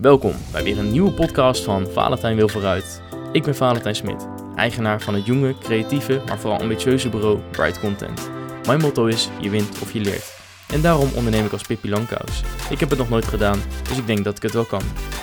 [0.00, 3.02] Welkom bij weer een nieuwe podcast van Valentijn Wil Vooruit.
[3.32, 8.30] Ik ben Valentijn Smit, eigenaar van het jonge, creatieve, maar vooral ambitieuze bureau Bright Content.
[8.66, 10.32] Mijn motto is, je wint of je leert.
[10.72, 12.42] En daarom onderneem ik als Pippi Langkous.
[12.70, 14.82] Ik heb het nog nooit gedaan, dus ik denk dat ik het wel kan.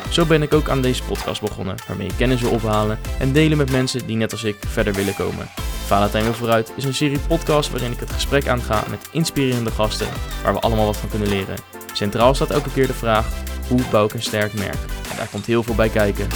[0.09, 3.57] Zo ben ik ook aan deze podcast begonnen, waarmee ik kennis wil ophalen en delen
[3.57, 5.49] met mensen die net als ik verder willen komen.
[5.85, 10.07] Valentijn Wil Vooruit is een serie podcast waarin ik het gesprek aanga met inspirerende gasten,
[10.43, 11.57] waar we allemaal wat van kunnen leren.
[11.93, 13.27] Centraal staat elke keer de vraag,
[13.67, 14.77] hoe bouw ik een sterk merk?
[15.17, 16.27] Daar komt heel veel bij kijken.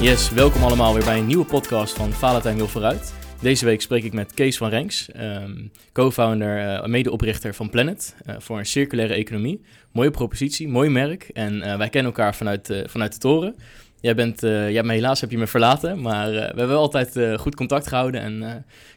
[0.00, 3.14] Yes, welkom allemaal weer bij een nieuwe podcast van Valentijn Wil Vooruit.
[3.40, 8.34] Deze week spreek ik met Kees van Renks, um, co-founder, uh, medeoprichter van Planet uh,
[8.38, 9.60] voor een circulaire economie.
[9.92, 13.54] Mooie propositie, mooi merk en uh, wij kennen elkaar vanuit, vanuit de toren.
[14.02, 17.86] Jij bent, ja, maar helaas heb je me verlaten, maar we hebben altijd goed contact
[17.86, 18.20] gehouden.
[18.20, 18.40] En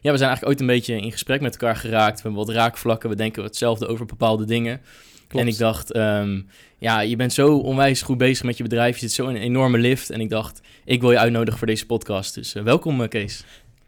[0.02, 2.16] ja, we zijn eigenlijk ooit een beetje in gesprek met elkaar geraakt.
[2.16, 4.82] We hebben wat raakvlakken, we denken hetzelfde over bepaalde dingen.
[5.28, 5.46] Klopt.
[5.46, 8.94] En ik dacht, um, ja, je bent zo onwijs goed bezig met je bedrijf.
[8.94, 10.10] Je zit zo in een enorme lift.
[10.10, 12.34] En ik dacht, ik wil je uitnodigen voor deze podcast.
[12.34, 13.44] Dus welkom, Kees.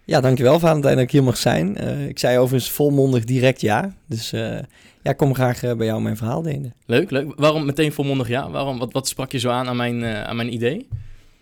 [0.05, 1.77] Ja, dankjewel Valentijn dat ik hier mag zijn.
[1.83, 3.93] Uh, ik zei overigens volmondig direct ja.
[4.05, 4.57] Dus uh,
[5.01, 6.73] ja, kom graag uh, bij jou mijn verhaal delen.
[6.85, 7.33] Leuk, leuk.
[7.35, 8.49] Waarom meteen volmondig ja?
[8.49, 10.87] Waarom, wat, wat sprak je zo aan aan mijn, aan mijn idee?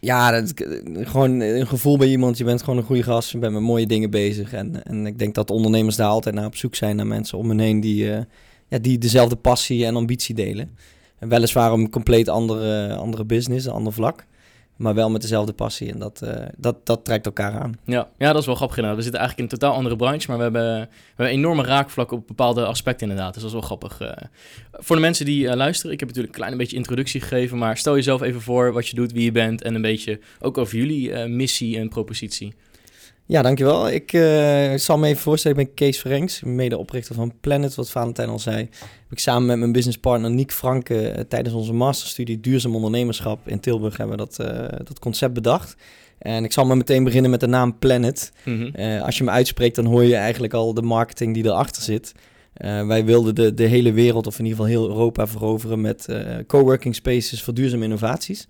[0.06, 0.54] Ja, dat,
[0.94, 2.38] gewoon een gevoel bij iemand.
[2.38, 3.32] Je bent gewoon een goede gast.
[3.32, 4.54] Je bent met mooie dingen bezig.
[4.54, 6.96] En, en ik denk dat ondernemers daar altijd naar op zoek zijn.
[6.96, 8.06] Naar mensen om hen heen die,
[8.68, 10.70] ja, die dezelfde passie en ambitie delen.
[11.20, 14.26] En weliswaar een compleet andere, andere business, een ander vlak
[14.76, 15.92] maar wel met dezelfde passie.
[15.92, 17.80] En dat, uh, dat, dat trekt elkaar aan.
[17.84, 18.08] Ja.
[18.18, 18.98] ja, dat is wel grappig inderdaad.
[19.00, 22.28] We zitten eigenlijk in een totaal andere branche, maar we hebben, we enorme raakvlakken op
[22.28, 23.34] bepaalde aspecten inderdaad.
[23.34, 24.02] Dus dat is wel grappig.
[24.02, 24.12] Uh,
[24.72, 27.78] voor de mensen die uh, luisteren, ik heb natuurlijk een klein beetje introductie gegeven, maar
[27.78, 30.78] stel jezelf even voor wat je doet, wie je bent en een beetje ook over
[30.78, 32.54] jullie missie en propositie.
[33.28, 33.90] Ja, dankjewel.
[33.90, 35.60] Ik uh, zal me even voorstellen.
[35.60, 38.58] Ik ben Kees Verrenks, medeoprichter van Planet, wat Valentijn al zei.
[38.58, 43.60] Heb ik samen met mijn businesspartner Niek Franke uh, tijdens onze masterstudie Duurzaam Ondernemerschap in
[43.60, 45.76] Tilburg hebben we dat, uh, dat concept bedacht.
[46.18, 48.32] En ik zal maar meteen beginnen met de naam Planet.
[48.44, 49.02] Mm -hmm.
[49.02, 52.12] als je hem uitspreekt, dan hoor je eigenlijk al de marketing die erachter zit.
[52.88, 56.08] wij wilden de, de hele wereld, of in ieder geval heel Europa, veroveren met
[56.48, 58.48] coworking spaces voor duurzame innovaties.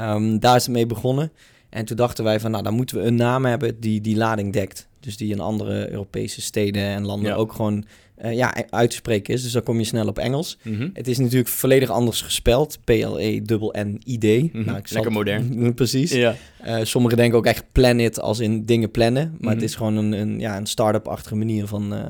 [0.00, 1.32] Um, daar is het mee begonnen.
[1.74, 4.52] En toen dachten wij van, nou, dan moeten we een naam hebben die die lading
[4.52, 4.88] dekt.
[5.00, 7.36] Dus die in andere Europese steden en landen ja.
[7.36, 7.84] ook gewoon
[8.24, 9.42] uh, ja, uit te spreken is.
[9.42, 10.58] Dus dan kom je snel op Engels.
[10.62, 10.90] Mm -hmm.
[10.92, 12.78] Het is natuurlijk volledig anders gespeld.
[12.84, 14.24] P-L-E-N-N-I-D.
[14.24, 14.64] Mm -hmm.
[14.64, 15.74] nou, Lekker modern.
[15.74, 16.12] Precies.
[16.12, 16.34] Ja.
[16.66, 19.22] Uh, sommigen denken ook echt planet als in dingen plannen.
[19.22, 19.48] Maar mm -hmm.
[19.48, 22.00] het is gewoon een, een, ja, een start-up-achtige manier van, uh,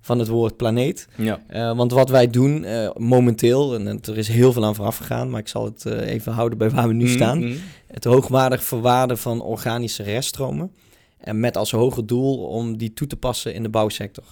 [0.00, 1.08] van het woord planeet.
[1.16, 1.74] Ja.
[1.74, 5.30] want wat wij doen momenteel, en er is heel veel aan vooraf gegaan...
[5.30, 7.54] maar ik zal het even houden bij waar we nu staan.
[7.94, 10.72] Het hoogwaardig verwaarden van organische reststromen.
[11.18, 14.24] En met als hoger doel om die toe te passen in de bouwsector.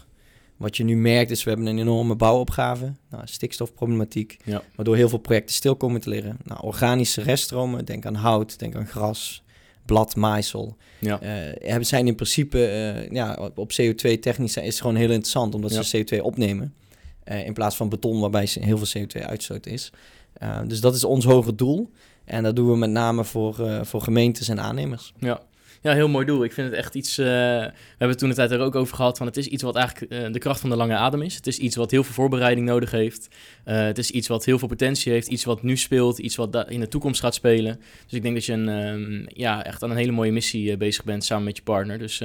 [0.57, 4.63] Wat je nu merkt is, we hebben een enorme bouwopgave, nou, stikstofproblematiek, ja.
[4.75, 6.39] waardoor heel veel projecten stil komen te liggen.
[6.45, 9.43] Nou, organische reststromen, denk aan hout, denk aan gras,
[9.87, 10.77] blad, maaisel.
[10.99, 11.21] Ja.
[11.69, 15.73] Uh, zijn in principe uh, ja, op CO2 technisch is het gewoon heel interessant, omdat
[15.73, 15.83] ja.
[15.83, 16.75] ze CO2 opnemen.
[17.25, 19.93] Uh, in plaats van beton, waarbij heel veel CO2 uitstoot is.
[20.67, 21.91] Dus dat is ons hoger doel.
[22.25, 25.13] En dat doen we met name voor, voor gemeentes en aannemers.
[25.19, 25.41] Ja,
[25.83, 26.45] ja, heel mooi doel.
[26.45, 27.19] Ik vind het echt iets.
[27.19, 29.19] Uh, we hebben toen de tijd er ook over gehad.
[29.19, 31.35] Van het is iets wat eigenlijk de kracht van de lange adem is.
[31.35, 33.29] Het is iets wat heel veel voorbereiding nodig heeft.
[33.65, 35.29] Het is iets wat heel veel potentie heeft.
[35.29, 36.19] Iets wat nu speelt.
[36.19, 37.81] Iets wat in de toekomst gaat spelen.
[38.05, 41.05] Dus ik denk dat je een, um, ja, echt aan een hele mooie missie bezig
[41.05, 41.99] bent samen met je partner.
[41.99, 42.23] Dus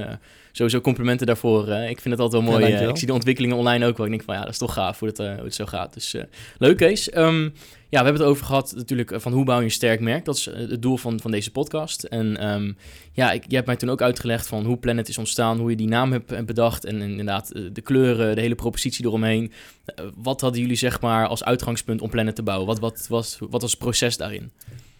[0.51, 1.69] sowieso complimenten daarvoor.
[1.69, 2.67] ik vind het altijd wel mooi.
[2.67, 4.05] Ja, ik zie de ontwikkelingen online ook wel.
[4.05, 5.93] Ik denk van ja, dat is toch gaaf hoe het, hoe het zo gaat.
[5.93, 6.15] Dus
[6.57, 7.15] leuk, Kees.
[7.15, 7.53] Um,
[7.89, 10.25] we hebben het over gehad natuurlijk van hoe bouw je een sterk merk.
[10.25, 12.03] Dat is het doel van, van deze podcast.
[12.03, 12.77] En um,
[13.11, 15.75] ja, ik, je hebt mij toen ook uitgelegd van hoe Planet is ontstaan, hoe je
[15.75, 19.51] die naam hebt bedacht en, inderdaad de kleuren, de hele propositie eromheen.
[20.15, 22.67] Wat hadden jullie zeg maar als uitgangspunt om Planet te bouwen?
[22.67, 24.51] Wat, wat, was, wat was het proces daarin?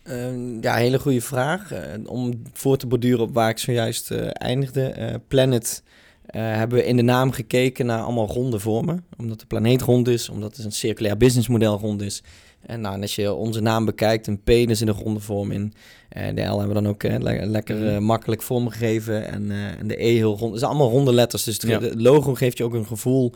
[0.04, 1.72] Uh, ja, hele goede vraag.
[2.06, 5.20] Om voor te borduren op waar ik zojuist eindigde.
[5.28, 5.84] Planet
[6.32, 9.06] hebben we in de naam gekeken naar allemaal ronde vormen.
[9.18, 12.24] Omdat de planeet rond is, omdat het een circulair businessmodel rond is.
[12.62, 15.74] En nou, als je onze naam bekijkt, een P, daar zit een ronde vorm in.
[16.18, 19.28] Uh, de L hebben we dan ook le lekker uh, makkelijk vormgegeven.
[19.28, 20.52] En, en de E heel rond.
[20.52, 21.44] Het zijn allemaal ronde letters.
[21.44, 21.80] Dus het ja.
[21.96, 23.34] logo geeft je ook een gevoel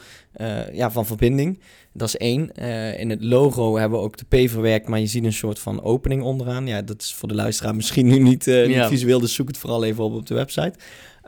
[0.73, 1.59] ja, van verbinding.
[1.93, 2.51] Dat is één.
[2.97, 5.83] in het logo hebben we ook de P verwerkt, maar je ziet een soort van
[5.83, 6.67] opening onderaan.
[6.67, 8.65] Ja, dat is voor de luisteraar misschien nu niet, ja.
[8.65, 10.73] niet visueel, dus zoek het vooral even op op de website.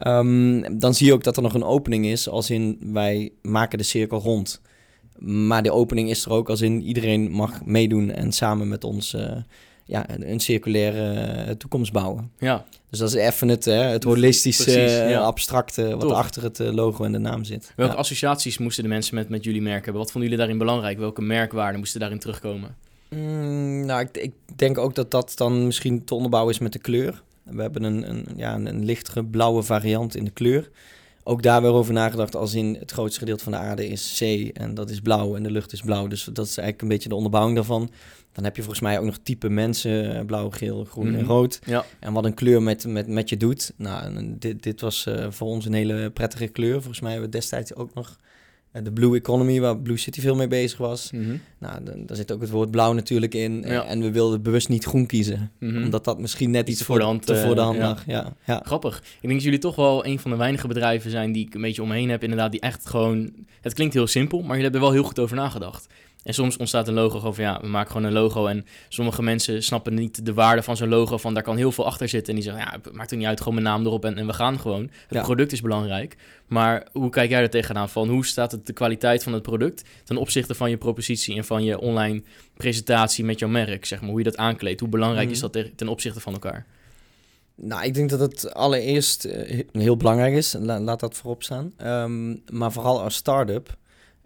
[0.07, 3.78] Um, dan zie je ook dat er nog een opening is, als in wij maken
[3.78, 4.62] de cirkel rond.
[5.19, 9.13] Maar de opening is er ook als in iedereen mag meedoen en samen met ons
[9.13, 9.31] uh,
[9.86, 12.31] ja, een, circulaire toekomst bouwen.
[12.39, 12.65] Ja.
[12.89, 17.18] Dus dat is even het, hè, het holistische, abstracte wat achter het logo en de
[17.18, 17.74] naam zit.
[17.75, 20.01] Welke associaties moesten de mensen met, met jullie merk hebben?
[20.01, 20.98] Wat vonden jullie daarin belangrijk?
[20.98, 22.75] Welke merkwaarden moesten daarin terugkomen?
[23.10, 26.80] Mm, nou, ik, ik, denk ook dat dat dan misschien te onderbouwen is met de
[26.80, 27.21] kleur.
[27.44, 30.69] We hebben een, een, ja, een, een lichtere blauwe variant in de kleur.
[31.24, 34.54] Ook daar weer over nagedacht als in het grootste gedeelte van de aarde is zee
[34.54, 36.08] en dat is blauw en de lucht is blauw.
[36.08, 37.92] Dus dat is eigenlijk een beetje de onderbouwing daarvan.
[38.31, 41.25] Dan heb je volgens mij ook nog type mensen, eh, blauw, geel, groen en mhm.
[41.25, 41.60] rood.
[41.66, 41.86] Ja.
[42.00, 43.74] En wat een kleur met, met, met je doet.
[43.75, 46.74] Nou, dit, dit was uh, voor ons een hele prettige kleur.
[46.74, 48.18] Volgens mij hebben we destijds ook nog
[48.81, 51.12] de Blue Economy, waar Blue City veel mee bezig was.
[51.12, 53.64] Mm Nou, daar zit ook het woord blauw natuurlijk in.
[53.64, 55.52] En we wilden bewust niet groen kiezen.
[55.60, 55.84] Mhm.
[55.84, 58.04] Omdat dat misschien net iets, voor de hand, te voor de hand uh, lag.
[58.06, 58.34] Ja.
[58.46, 58.62] Ja.
[58.66, 58.98] Grappig.
[58.98, 61.62] Ik denk dat jullie toch wel een van de weinige bedrijven zijn die ik een
[61.62, 62.24] beetje omheen heb.
[62.24, 63.31] Inderdaad, die echt gewoon...
[63.62, 65.88] Het klinkt heel simpel, maar jullie hebben er wel heel goed over nagedacht.
[66.24, 68.46] En soms ontstaat een logo gewoon van ja, we maken gewoon een logo.
[68.48, 71.18] En sommige mensen snappen niet de waarde van zo'n logo.
[71.18, 72.34] Van daar kan heel veel achter zitten.
[72.34, 74.28] En die zeggen, ja, het maakt er niet uit, gewoon mijn naam erop en, en
[74.28, 74.90] we gaan gewoon.
[75.08, 76.18] Het product is belangrijk.
[76.48, 78.10] Maar hoe kijk jij er tegenaan van?
[78.10, 81.64] Hoe staat het de kwaliteit van het product ten opzichte van je propositie en van
[81.64, 82.24] je online
[82.54, 83.86] presentatie met jouw merk?
[83.86, 84.80] Zeg maar, hoe je dat aankleedt.
[84.80, 85.52] Hoe belangrijk is mhm.
[85.52, 86.66] dat ten opzichte van elkaar?
[87.56, 90.56] Nou, ik denk dat het allereerst uh, heel belangrijk is.
[90.60, 91.74] laat dat voorop staan.
[91.86, 93.78] Um, maar vooral als start-up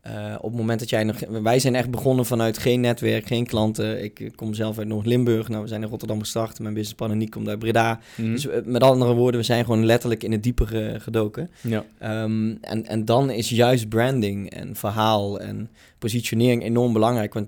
[0.10, 1.20] uh, op het moment dat jij nog...
[1.42, 4.04] Wij zijn echt begonnen vanuit geen netwerk, geen klanten.
[4.04, 5.48] Ik kom zelf uit Noord-Limburg.
[5.48, 6.60] Nou, we zijn in Rotterdam gestart.
[6.60, 8.00] Mijn businessplan Niek komt uit Breda.
[8.16, 8.32] Mm.
[8.32, 11.50] Dus eh, met andere woorden, we zijn gewoon letterlijk in het diepere gedoken.
[11.62, 11.86] Ja.
[12.24, 17.34] Um, en, en dan is juist branding en verhaal en positionering enorm belangrijk.
[17.34, 17.48] Want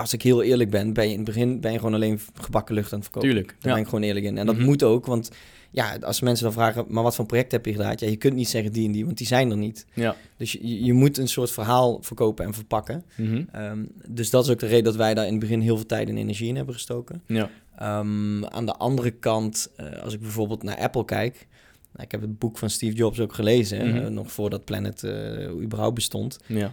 [0.00, 2.74] als ik heel eerlijk ben, ben je in het begin ben je gewoon alleen gebakken
[2.74, 3.28] lucht aan het verkopen.
[3.28, 3.56] Tuurlijk.
[3.60, 4.38] Daar ben ik gewoon eerlijk in.
[4.38, 4.64] En dat mhm.
[4.64, 5.30] moet ook, want
[5.70, 7.92] ja, als mensen dan vragen, maar wat voor project heb je gedaan?
[7.96, 9.86] Ja, je kunt niet zeggen die en die, want die zijn er niet.
[9.94, 10.16] Ja.
[10.36, 13.04] Dus je, je moet een soort verhaal verkopen en verpakken.
[13.16, 13.42] Mhm.
[13.52, 15.86] Ehm, dus dat is ook de reden dat wij daar in het begin heel veel
[15.86, 17.22] tijd en energie in hebben gestoken.
[17.26, 17.50] Ja.
[18.00, 21.46] Um, aan de andere kant, uh, als ik bijvoorbeeld naar Apple kijk,
[21.92, 24.12] nou, ik heb het boek van Steve Jobs ook gelezen, mm -hmm.
[24.12, 26.38] nog voordat Planet uh, überhaupt bestond.
[26.46, 26.72] Ja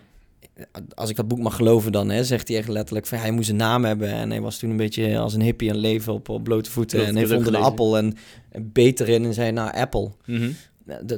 [0.93, 3.49] als ik dat boek mag geloven dan, hè, zegt hij echt letterlijk van hij moest
[3.49, 4.09] een naam hebben.
[4.09, 6.71] En hij was toen een beetje als een hippie aan het leven op, op blote
[6.71, 7.05] voeten.
[7.05, 8.15] en hij vond een appel en,
[8.61, 10.11] beter in en zei nou Apple.
[10.25, 10.51] Mhm.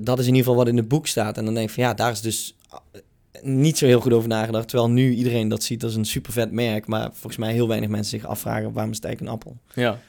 [0.01, 1.37] Dat is in ieder geval wat in het boek staat.
[1.37, 4.29] En dan denk ik van ja, daar is dus eh, niet zo heel goed over
[4.29, 4.67] nagedacht.
[4.67, 6.87] Terwijl nu iedereen dat ziet als een super vet merk.
[6.87, 9.57] Maar volgens mij heel weinig mensen zich afvragen waarom is het eigenlijk een appel.
[9.73, 9.99] Ja,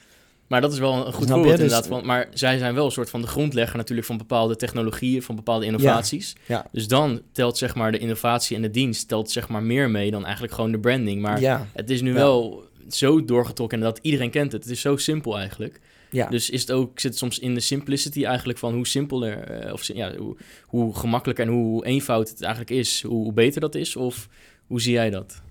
[0.50, 1.86] maar dat is wel een goed Snap voorbeeld dus inderdaad.
[1.86, 5.36] Van, maar zij zijn wel een soort van de grondlegger natuurlijk van bepaalde technologieën, van
[5.36, 6.36] bepaalde innovaties.
[6.46, 9.90] Ja, Dus dan telt zeg maar de innovatie en de dienst telt zeg maar meer
[9.90, 11.22] mee dan eigenlijk gewoon de branding.
[11.22, 11.66] Maar ja.
[11.72, 14.62] het is nu wel zo doorgetrokken dat iedereen kent het.
[14.62, 15.80] Het is zo simpel eigenlijk.
[16.10, 16.28] Ja.
[16.28, 19.72] Dus is het ook, zit het soms in de simplicity eigenlijk van hoe simpeler, uh,
[19.72, 23.74] of ja, hoe, hoe gemakkelijker en hoe eenvoud het eigenlijk is, hoe, hoe beter dat
[23.74, 23.96] is?
[23.96, 24.28] Of
[24.66, 25.42] hoe zie jij dat?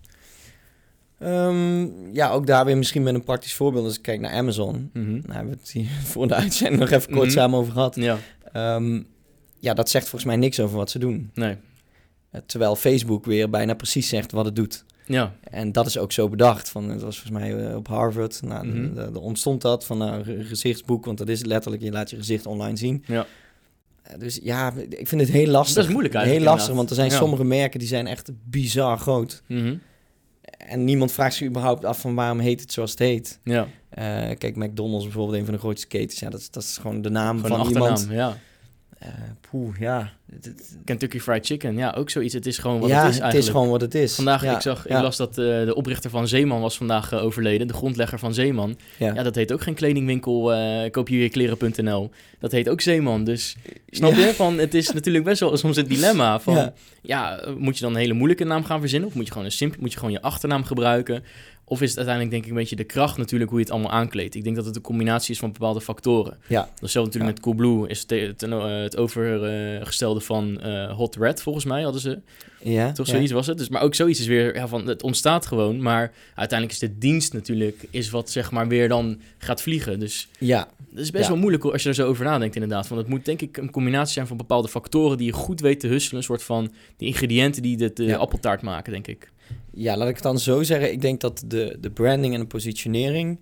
[1.24, 3.86] Um, ja, ook daar weer misschien met een praktisch voorbeeld.
[3.86, 4.90] Als ik kijk naar Amazon.
[4.94, 5.12] Mm -hmm.
[5.12, 7.30] Nou, hebben we het hier voor de uitzending nog even kort mm -hmm.
[7.30, 7.96] samen over gehad.
[7.96, 8.18] Ja.
[8.76, 9.08] Um,
[9.60, 11.32] ja, dat zegt volgens mij niks over wat ze doen.
[11.34, 11.56] Nee.
[12.32, 14.86] Uh, terwijl Facebook weer bijna precies zegt wat het doet.
[15.06, 15.36] Ja.
[15.44, 16.70] En dat is ook zo bedacht.
[16.70, 18.42] Van, het was volgens mij uh, op Harvard.
[18.42, 18.94] Nou, mm -hmm.
[18.94, 21.06] de, de ontstond dat van een gezichtsboek.
[21.06, 23.04] Want dat is letterlijk, je laat je gezicht online zien.
[23.08, 23.26] Ja.
[24.12, 25.76] Uh, dus ja, ik vind het heel lastig.
[25.76, 26.46] Dat is moeilijk eigenlijk.
[26.46, 27.18] Heel lastig, want er zijn ja.
[27.18, 29.44] sommige merken die zijn echt bizar groot.
[29.48, 29.82] Mm
[30.70, 33.40] en niemand vraagt zich überhaupt af van waarom heet het zoals het heet.
[33.44, 33.68] Ja.
[34.00, 36.20] Uh, kijk, McDonald's bijvoorbeeld, een van de grootste ketens.
[36.20, 38.08] Ja, dat, is, dat is gewoon de naam gewoon van iemand.
[38.10, 38.38] Ja.
[39.04, 39.10] Uh,
[39.50, 40.12] poeh, ja.
[40.86, 42.34] Kentucky Fried Chicken, ja, ook zoiets.
[42.34, 43.34] Het is gewoon wat ja, het is eigenlijk.
[43.34, 44.16] het is gewoon wat het is.
[44.16, 44.98] Vandaag, ja, ik, zag, ja.
[44.98, 45.36] ik las dat uh,
[45.66, 47.68] de oprichter van Zeeman was vandaag uh, overleden.
[47.68, 48.78] De grondlegger van Zeeman.
[48.98, 50.54] Ja, dat heet ook geen kledingwinkel,
[50.92, 52.10] koop je kleren.nl.
[52.40, 53.24] Dat heet ook Zeeman.
[53.24, 53.56] Dus
[53.90, 54.34] snap je?
[54.34, 56.72] Van, het is natuurlijk best wel soms een dilemma van...
[57.02, 57.44] Ja.
[57.58, 59.10] moet je dan een hele moeilijke naam gaan verzinnen?
[59.10, 61.24] Of moet je gewoon een simpel, moet je gewoon je achternaam gebruiken?
[61.70, 63.92] Of is het uiteindelijk denk ik een beetje de kracht natuurlijk hoe je het allemaal
[63.92, 64.36] aankleedt.
[64.36, 66.38] Ik denk dat het een combinatie is van bepaalde factoren.
[66.48, 66.70] Ja.
[66.80, 68.42] Hetzelfde natuurlijk met Coolblue is het, het,
[68.84, 72.20] het overgestelde van uh, Hot Red volgens mij hadden ze.
[72.64, 72.92] Ja.
[72.92, 73.58] Toch zoiets was het.
[73.58, 75.82] Dus, maar ook zoiets is weer ja, van het ontstaat gewoon.
[75.82, 80.00] Maar uiteindelijk is de dienst natuurlijk is wat zeg maar weer dan gaat vliegen.
[80.00, 80.68] Dus ja.
[80.90, 81.30] dat is best ja.
[81.30, 82.88] wel moeilijk als je er zo over nadenkt inderdaad.
[82.88, 85.80] Want het moet denk ik een combinatie zijn van bepaalde factoren die je goed weet
[85.80, 86.18] te husselen.
[86.18, 88.18] Een soort van die ingrediënten die de, de ja.
[88.18, 89.32] appeltaart maken denk ik.
[89.74, 90.92] Ja, laat ik het dan zo zeggen.
[90.92, 93.40] Ik denk dat de, de branding en de positionering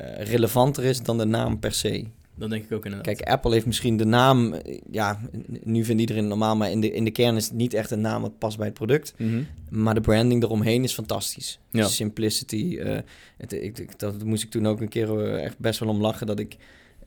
[0.00, 2.04] uh, relevanter is dan de naam per se.
[2.34, 3.14] Dat denk ik ook inderdaad.
[3.14, 4.54] Kijk, Apple heeft misschien de naam...
[4.90, 5.20] Ja,
[5.62, 8.00] nu vindt iedereen normaal, maar in de, in de kern is het niet echt een
[8.00, 9.14] naam wat past bij het product.
[9.16, 9.46] Mm -hmm.
[9.80, 11.58] Maar de branding eromheen is fantastisch.
[11.70, 11.86] Ja.
[11.86, 12.78] Simplicity.
[12.80, 12.98] Uh,
[13.36, 16.26] het, ik, dat moest ik toen ook een keer echt best wel om lachen.
[16.26, 16.56] Dat ik...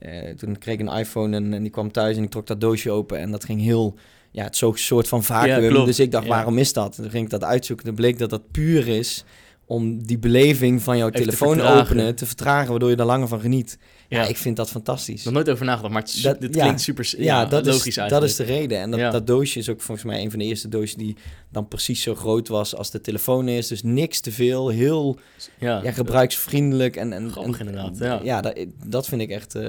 [0.00, 2.60] Uh, toen kreeg ik een iPhone en, en die kwam thuis en ik trok dat
[2.60, 3.18] doosje open.
[3.18, 3.94] En dat ging heel
[4.36, 5.74] ja, het zo'n soort van vacuüm.
[5.74, 6.30] Ja, dus ik dacht, ja.
[6.30, 6.96] waarom is dat?
[6.96, 7.86] En toen ging ik dat uitzoeken.
[7.86, 9.24] Toen bleek dat dat puur is
[9.66, 13.78] om die beleving van jouw telefoon openen te vertragen, waardoor je er langer van geniet.
[14.08, 14.26] Ja.
[14.26, 15.24] ik vind dat fantastisch.
[15.24, 18.22] Nog nooit over nagedacht, maar het, dat, dit klinkt super ja, dat logisch is, Dat
[18.22, 18.80] is de reden.
[18.80, 21.16] En dat, dat doosje is ook volgens mij een van de eerste doosjes die
[21.56, 23.66] dan precies zo groot was als de telefoon is.
[23.66, 25.18] Dus niks te veel, heel
[25.58, 26.96] ja, gebruiksvriendelijk.
[26.96, 27.98] En, en, en inderdaad.
[27.98, 29.62] Ja, ja dat, dat vind ik echt uh,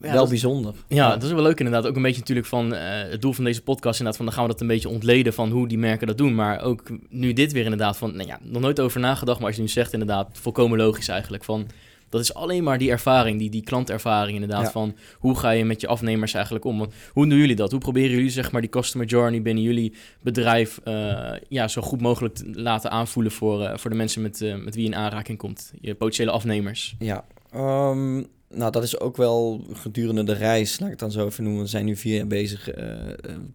[0.00, 0.74] wel bijzonder.
[0.88, 1.86] Ja, dat is wel leuk inderdaad.
[1.86, 4.16] Ook een beetje natuurlijk van uh, het doel van deze podcast inderdaad.
[4.16, 6.34] Van dan gaan we dat een beetje ontleden van hoe die merken dat doen.
[6.34, 9.38] Maar ook nu dit weer inderdaad van, nou ja, nog nooit over nagedacht.
[9.38, 11.66] Maar als je nu zegt inderdaad, volkomen logisch eigenlijk van
[12.08, 14.72] dat is alleen maar die ervaring, die, die klantervaring inderdaad.
[14.72, 16.78] Van hoe ga je met je afnemers eigenlijk om?
[16.78, 17.70] Want hoe doen jullie dat?
[17.70, 22.00] Hoe proberen jullie zeg maar die customer journey binnen jullie bedrijf uh, ja, zo goed
[22.00, 24.96] mogelijk te laten aanvoelen voor, uh, voor de mensen met, uh, met wie je in
[24.96, 25.72] aanraking komt?
[25.80, 26.96] Je potentiële afnemers.
[26.98, 31.26] Ja, um, nou dat is ook wel gedurende de reis, laat ik het dan zo
[31.26, 31.62] even noemen.
[31.62, 32.70] We zijn nu vier jaar bezig,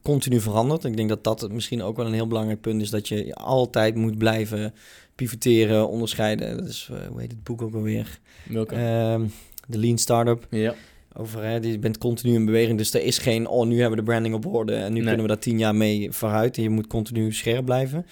[0.02, 0.84] continu veranderd.
[0.84, 2.90] Ik denk dat dat misschien ook wel een heel belangrijk punt is.
[2.90, 4.74] Dat je altijd moet blijven
[5.22, 6.58] pivoteren, onderscheiden.
[6.58, 8.20] Dat is, uh, hoe heet het boek ook alweer?
[8.50, 8.76] Welke?
[8.76, 9.22] Uh,
[9.68, 10.48] de Lean Startup.
[10.50, 10.76] Ja.
[11.14, 14.06] Over, hè, je bent continu in beweging, dus er is geen, oh, nu hebben we
[14.06, 16.58] de branding op orde en nu kunnen we daar tien jaar mee vooruit.
[16.58, 18.06] En je moet continu scherp blijven.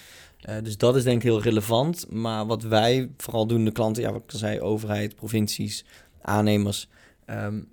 [0.50, 2.06] Uh, dus dat is denk ik heel relevant.
[2.10, 5.86] Maar wat wij vooral doen, de klanten, ja, wat ik al zei, overheid, provincies,
[6.22, 6.90] aannemers...
[7.30, 7.68] Um,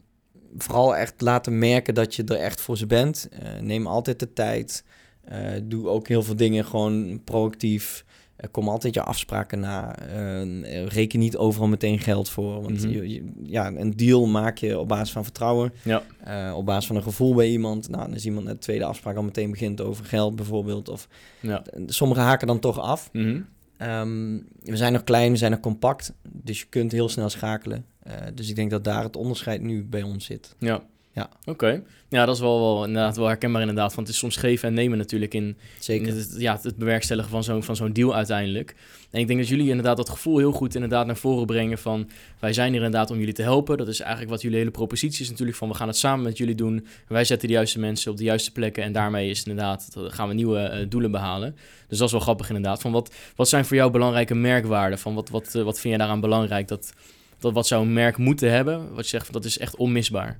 [0.56, 3.28] vooral echt laten merken dat je er echt voor ze bent.
[3.32, 4.84] Uh, neem altijd de tijd.
[5.32, 8.04] Uh, doe ook heel veel dingen gewoon proactief.
[8.50, 9.94] Komen altijd je afspraken na.
[10.16, 12.62] Uh, reken niet overal meteen geld voor.
[12.62, 12.90] Want mhm.
[12.90, 15.72] je, ja, een deal maak je op basis van vertrouwen.
[15.82, 16.02] Ja.
[16.28, 17.88] Uh, op basis van een gevoel bij iemand.
[17.88, 20.88] Nou, dan is iemand de tweede afspraak al meteen begint over geld bijvoorbeeld.
[20.88, 21.08] Of
[21.40, 21.62] ja.
[21.86, 23.08] sommigen haken dan toch af.
[23.12, 23.40] Mhm.
[23.76, 26.12] Ehm, we zijn nog klein, we zijn nog compact.
[26.22, 27.84] Dus je kunt heel snel schakelen.
[28.06, 30.54] Uh, dus ik denk dat daar het onderscheid nu bij ons zit.
[30.58, 30.82] Ja.
[31.16, 31.28] Ja.
[31.44, 31.82] Oké.
[32.08, 33.94] Ja, dat is wel, wel, inderdaad wel herkenbaar inderdaad.
[33.94, 36.14] Want het is soms geven en nemen natuurlijk in, Zeker.
[36.14, 38.74] het, ja, het bewerkstelligen van zo'n, van zo'n deal uiteindelijk.
[39.10, 42.08] En ik denk dat jullie inderdaad dat gevoel heel goed inderdaad naar voren brengen van...
[42.38, 43.76] wij zijn hier inderdaad om jullie te helpen.
[43.76, 45.68] Dat is eigenlijk wat jullie hele propositie is natuurlijk van...
[45.68, 46.86] we gaan het samen met jullie doen.
[47.08, 48.82] Wij zetten de juiste mensen op de juiste plekken...
[48.82, 51.56] en daarmee is inderdaad, gaan we nieuwe uh, doelen behalen.
[51.88, 52.80] Dus dat is wel grappig inderdaad.
[52.80, 54.98] Van wat, wat zijn voor jou belangrijke merkwaarden?
[54.98, 56.68] Van wat, wat, uh, wat vind je daaraan belangrijk?
[56.68, 56.92] Dat,
[57.38, 58.94] dat wat zou een merk moeten hebben?
[58.94, 60.38] Wat je zegt, dat is echt onmisbaar.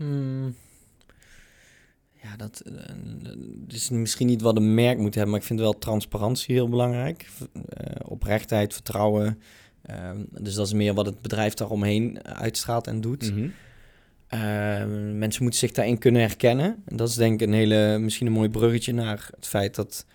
[0.00, 0.54] Hmm.
[2.22, 5.78] Ja, dat, uh, is misschien niet wat een merk moet hebben, maar ik vind wel
[5.78, 7.28] transparantie heel belangrijk.
[7.52, 7.62] Uh,
[8.04, 9.42] oprechtheid, vertrouwen.
[9.90, 13.34] Uh, dus dat is meer wat het bedrijf daaromheen uitstraalt en doet.
[13.34, 13.52] Mm
[15.18, 16.82] mensen moeten zich daarin kunnen herkennen.
[16.86, 20.06] En dat is denk ik een hele, misschien een mooi bruggetje naar het feit dat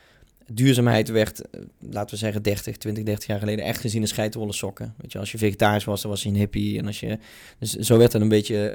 [0.52, 4.54] duurzaamheid werd, eh, laten we zeggen, 30, 20, 30 jaar geleden echt gezien als geitenwolle
[4.54, 4.94] sokken.
[4.98, 6.78] Weet je, als je vegetarisch was, dan was je een hippie.
[6.78, 7.18] En als je,
[7.60, 8.74] dus zo werd het een beetje,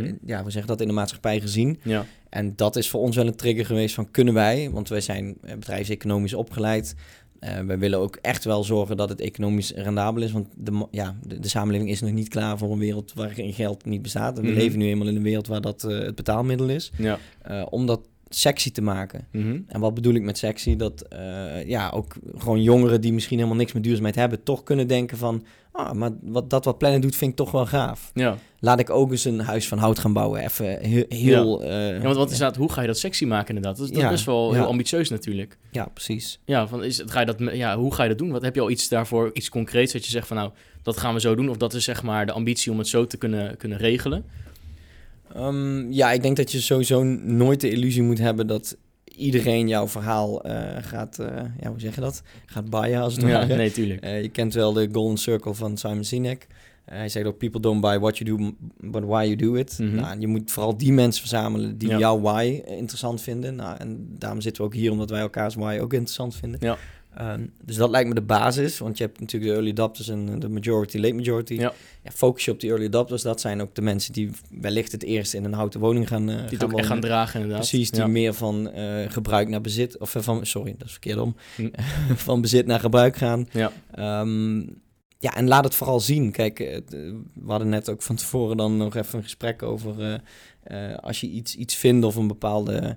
[0.00, 1.80] uh, ja, we zeggen dat in de maatschappij gezien.
[1.82, 2.06] Ja.
[2.28, 5.36] En dat is voor ons wel een trigger geweest van kunnen wij, want wij zijn
[5.42, 6.94] eh, bedrijfseconomisch opgeleid.
[7.40, 10.32] Uh, wij willen ook echt wel zorgen dat het economisch rendabel is.
[10.32, 14.02] Want de, ja, de, samenleving is nog niet klaar voor een wereld waarin geld niet
[14.02, 14.38] bestaat.
[14.38, 14.54] we mhm.
[14.54, 16.92] leven nu eenmaal in een wereld waar dat uh, het betaalmiddel is.
[16.96, 17.18] Ja.
[17.50, 18.00] Uh, omdat
[18.32, 19.26] sexy te maken.
[19.32, 19.58] Mhm.
[19.66, 20.76] En wat bedoel ik met sexy?
[20.76, 24.86] Dat uh, ja, ook gewoon jongeren die misschien helemaal niks met duurzaamheid hebben, toch kunnen
[24.86, 28.10] denken van, ah, maar wat dat wat plannen doet, vind ik toch wel gaaf.
[28.14, 28.36] Ja.
[28.58, 30.40] Laat ik ook eens een huis van hout gaan bouwen.
[30.40, 31.04] Even heel.
[31.08, 31.88] heel ja.
[31.88, 32.56] Uh, ja, want wat is dat?
[32.56, 33.76] Hoe ga je dat sexy maken inderdaad?
[33.78, 35.58] Dat is, dat is wel heel ambitieus natuurlijk.
[35.70, 36.40] Ja, precies.
[36.44, 38.30] Ja, van is het, ga je dat, ja, hoe ga je dat doen?
[38.30, 40.50] Wat heb je al iets daarvoor, iets concreets dat je zegt van, nou,
[40.82, 41.50] dat gaan we zo doen?
[41.50, 44.24] Of dat is zeg maar de ambitie om het zo te kunnen, kunnen regelen?
[45.36, 49.88] Um, ja, ik denk dat je sowieso nooit de illusie moet hebben dat iedereen jouw
[49.88, 51.26] verhaal uh, gaat, uh,
[51.60, 52.22] ja, hoe zeg je dat?
[52.46, 53.56] Gaat buyen als het ja, ware.
[53.56, 54.04] Nee, tuurlijk.
[54.04, 56.46] Uh, je kent wel de Golden Circle van Simon Sinek.
[56.84, 58.52] hij zegt ook, people don't buy what you do,
[58.90, 59.78] but why you do it.
[59.78, 60.00] Mm -hmm.
[60.00, 61.98] nou, je moet vooral die mensen verzamelen die ja.
[61.98, 63.56] jouw why interessant vinden.
[63.56, 66.60] Nou, en daarom zitten we ook hier, omdat wij elkaars why ook interessant vinden.
[66.62, 66.78] Ja.
[67.18, 70.38] Um, dus dat lijkt me de basis, want je hebt natuurlijk de early adopters en
[70.38, 71.54] de majority, late majority.
[71.54, 71.72] Ja.
[72.02, 72.10] ja.
[72.10, 75.34] focus je op die early adopters, dat zijn ook de mensen die wellicht het eerst
[75.34, 77.68] in een houten woning gaan uh, Die gaan echt gaan dragen inderdaad.
[77.68, 81.36] Precies, die meer van uh, gebruik naar bezit, of van, sorry, dat is verkeerd om,
[81.56, 81.68] hm.
[82.26, 83.48] van bezit naar gebruik gaan.
[83.52, 83.72] Ja.
[84.20, 84.80] Um,
[85.18, 86.32] ja, en laat het vooral zien.
[86.32, 90.22] Kijk, we hadden net ook van tevoren dan nog even een gesprek over
[91.00, 92.96] als je iets, iets vindt of een bepaalde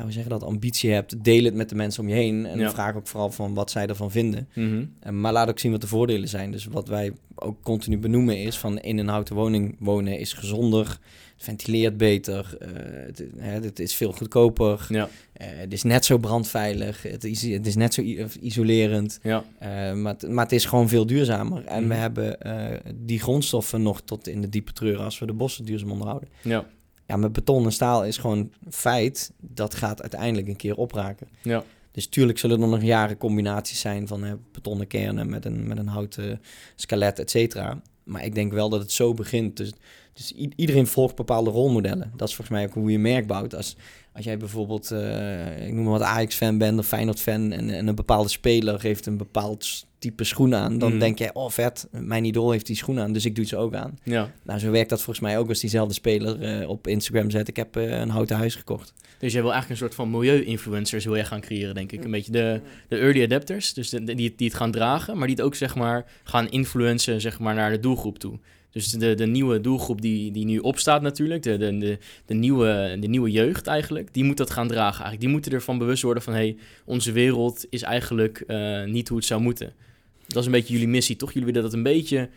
[0.00, 2.46] ja, hoe zeg je dat, ambitie hebt, deel het met de mensen om je heen.
[2.46, 2.70] En ja.
[2.70, 4.48] vraag ook vooral van wat zij ervan vinden.
[4.54, 5.20] Mm -hmm.
[5.20, 6.50] maar laat ook zien wat de voordelen zijn.
[6.50, 10.86] Dus wat wij ook continu benoemen is van in een houten woning wonen is gezonder,
[10.86, 12.68] het ventileert beter, uh,
[13.06, 15.08] het, hè, het, is veel goedkoper, ja.
[15.40, 18.02] Uh, het is net zo brandveilig, het is, het is net zo
[18.40, 19.44] isolerend, ja.
[19.62, 21.64] Uh, maar, maar het is gewoon veel duurzamer.
[21.64, 21.88] En Mhm.
[21.88, 22.38] we hebben
[22.94, 26.28] die grondstoffen nog tot in de diepe treuren als we de bossen duurzaam onderhouden.
[26.42, 26.64] Ja.
[27.10, 31.28] Ja, met beton en staal is gewoon feit, dat gaat uiteindelijk een keer opraken.
[31.42, 31.64] Ja.
[31.92, 35.78] Dus tuurlijk zullen er nog jaren combinaties zijn van uh, betonnen kernen met een, met
[35.78, 36.40] een houten
[36.74, 37.82] skelet, et cetera.
[38.04, 39.56] Maar ik denk wel dat het zo begint.
[39.56, 39.72] Dus,
[40.12, 42.12] dus iedereen volgt bepaalde rolmodellen.
[42.16, 43.54] Dat is volgens mij ook hoe je merk bouwt.
[43.54, 43.76] Als,
[44.12, 47.52] als jij bijvoorbeeld, uh, ik noem maar wat Ajax-fan bent of Feyenoord-fan...
[47.52, 50.78] En, en een bepaalde speler geeft een bepaald type schoen aan...
[50.78, 50.98] dan mm.
[50.98, 53.74] denk je, oh vet, mijn idool heeft die schoen aan, dus ik doe ze ook
[53.74, 53.98] aan.
[54.02, 54.32] Ja.
[54.42, 57.48] Nou, zo werkt dat volgens mij ook als diezelfde speler uh, op Instagram zet...
[57.48, 58.92] ik heb uh, een houten huis gekocht.
[59.18, 62.04] Dus jij wil eigenlijk een soort van milieu-influencers wil je gaan creëren, denk ik.
[62.04, 65.18] Een beetje de, de early adapters, dus die, die het gaan dragen...
[65.18, 68.38] maar die het ook, zeg maar, gaan influencen, zeg maar, naar de doelgroep toe.
[68.70, 72.96] Dus de, de nieuwe doelgroep die, die nu opstaat natuurlijk, de, de, de, de, nieuwe,
[73.00, 75.20] de nieuwe jeugd eigenlijk, die moet dat gaan dragen eigenlijk.
[75.20, 79.16] Die moeten ervan bewust worden van, hé, hey, onze wereld is eigenlijk uh, niet hoe
[79.16, 79.72] het zou moeten.
[80.32, 81.32] Dat is een beetje jullie missie, toch?
[81.32, 82.28] Jullie willen dat een beetje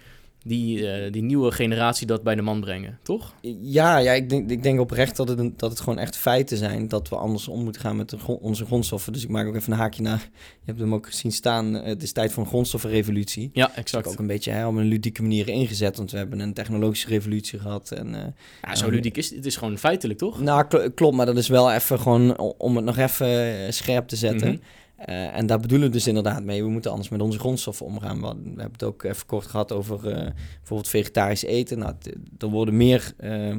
[0.43, 3.33] die, uh, die nieuwe generatie dat bij de man brengen, toch?
[3.61, 6.57] Ja, ja ik, denk, ik denk oprecht dat het, een, dat het gewoon echt feiten
[6.57, 9.13] zijn dat we anders om moeten gaan met de, onze grondstoffen.
[9.13, 10.29] Dus ik maak ook even een haakje naar.
[10.33, 11.75] Je hebt hem ook gezien staan.
[11.75, 13.49] Eh, het is tijd voor een grondstoffenrevolutie.
[13.53, 14.07] Ja, exact.
[14.07, 17.59] ook een beetje hè, op een ludieke manier ingezet, want we hebben een technologische revolutie
[17.59, 17.91] gehad.
[17.91, 18.19] En, uh,
[18.61, 19.45] ja, zo ludiek is het.
[19.45, 20.41] is gewoon feitelijk, toch?
[20.41, 24.47] Nou, klopt, maar dat is wel even gewoon om het nog even scherp te zetten.
[24.47, 24.57] Mhm.
[25.09, 26.63] Uh, en daar bedoelen we dus inderdaad mee.
[26.63, 28.21] We moeten anders met onze grondstoffen omgaan.
[28.21, 31.79] We, hebben het ook even kort gehad over uh, bijvoorbeeld vegetarisch eten.
[31.79, 31.93] Nou,
[32.37, 33.55] er worden meer uh,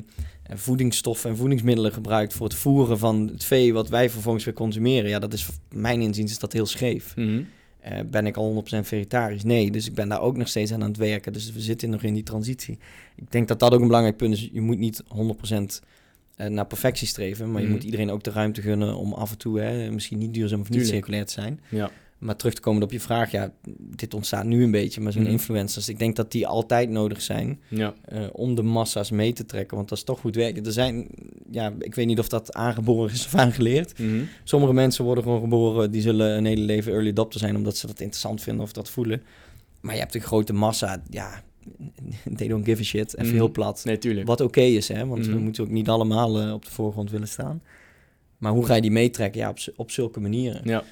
[0.49, 5.11] voedingsstoffen en voedingsmiddelen gebruikt voor het voeren van het vee wat wij vervolgens weer consumeren.
[5.11, 7.17] Ja, dat is mijn inziens is dat heel scheef.
[7.17, 7.47] Mm
[7.83, 8.11] -hmm.
[8.11, 9.45] ben ik al 100% vegetarisch?
[9.45, 11.33] Nee, dus ik ben daar ook nog steeds aan aan het werken.
[11.33, 12.79] Dus we zitten nog in die transitie.
[13.17, 14.49] Ik denk dat dat ook een belangrijk punt is.
[14.53, 15.67] Je moet niet 100% uh,
[16.37, 17.51] naar perfectie streven.
[17.51, 17.77] Maar je mhm.
[17.77, 20.71] moet iedereen ook de ruimte gunnen om af en toe hè, misschien niet duurzaam of
[20.71, 21.61] niet circulair te zijn.
[21.69, 21.91] Ja.
[22.19, 25.23] Maar terug te komen op je vraag, ja, dit ontstaat nu een beetje, maar zo'n
[25.23, 27.95] mm influencers, ik denk dat die altijd nodig zijn ja.
[28.13, 30.65] uh, om de massa's mee te trekken, want dat is toch goed werken.
[30.65, 31.09] Er zijn,
[31.51, 33.99] ja, ik weet niet of dat aangeboren is of aangeleerd.
[33.99, 37.77] Mm Sommige mensen worden gewoon geboren, die zullen een hele leven early adopter zijn, omdat
[37.77, 39.23] ze dat interessant vinden of dat voelen.
[39.81, 41.43] Maar je hebt een grote massa, ja,
[42.37, 43.15] they don't give a shit.
[43.15, 43.35] Even mm.
[43.35, 43.85] heel plat.
[43.85, 44.27] Nee, tuurlijk.
[44.27, 45.07] Wat oké is, hè.
[45.07, 45.43] Want we mm.
[45.43, 47.63] moeten ook niet allemaal uh, op de voorgrond willen staan.
[48.39, 49.41] Maar hoe ga je die meetrekken?
[49.41, 50.61] Ja, op, op zulke manieren.
[50.65, 50.85] Ja.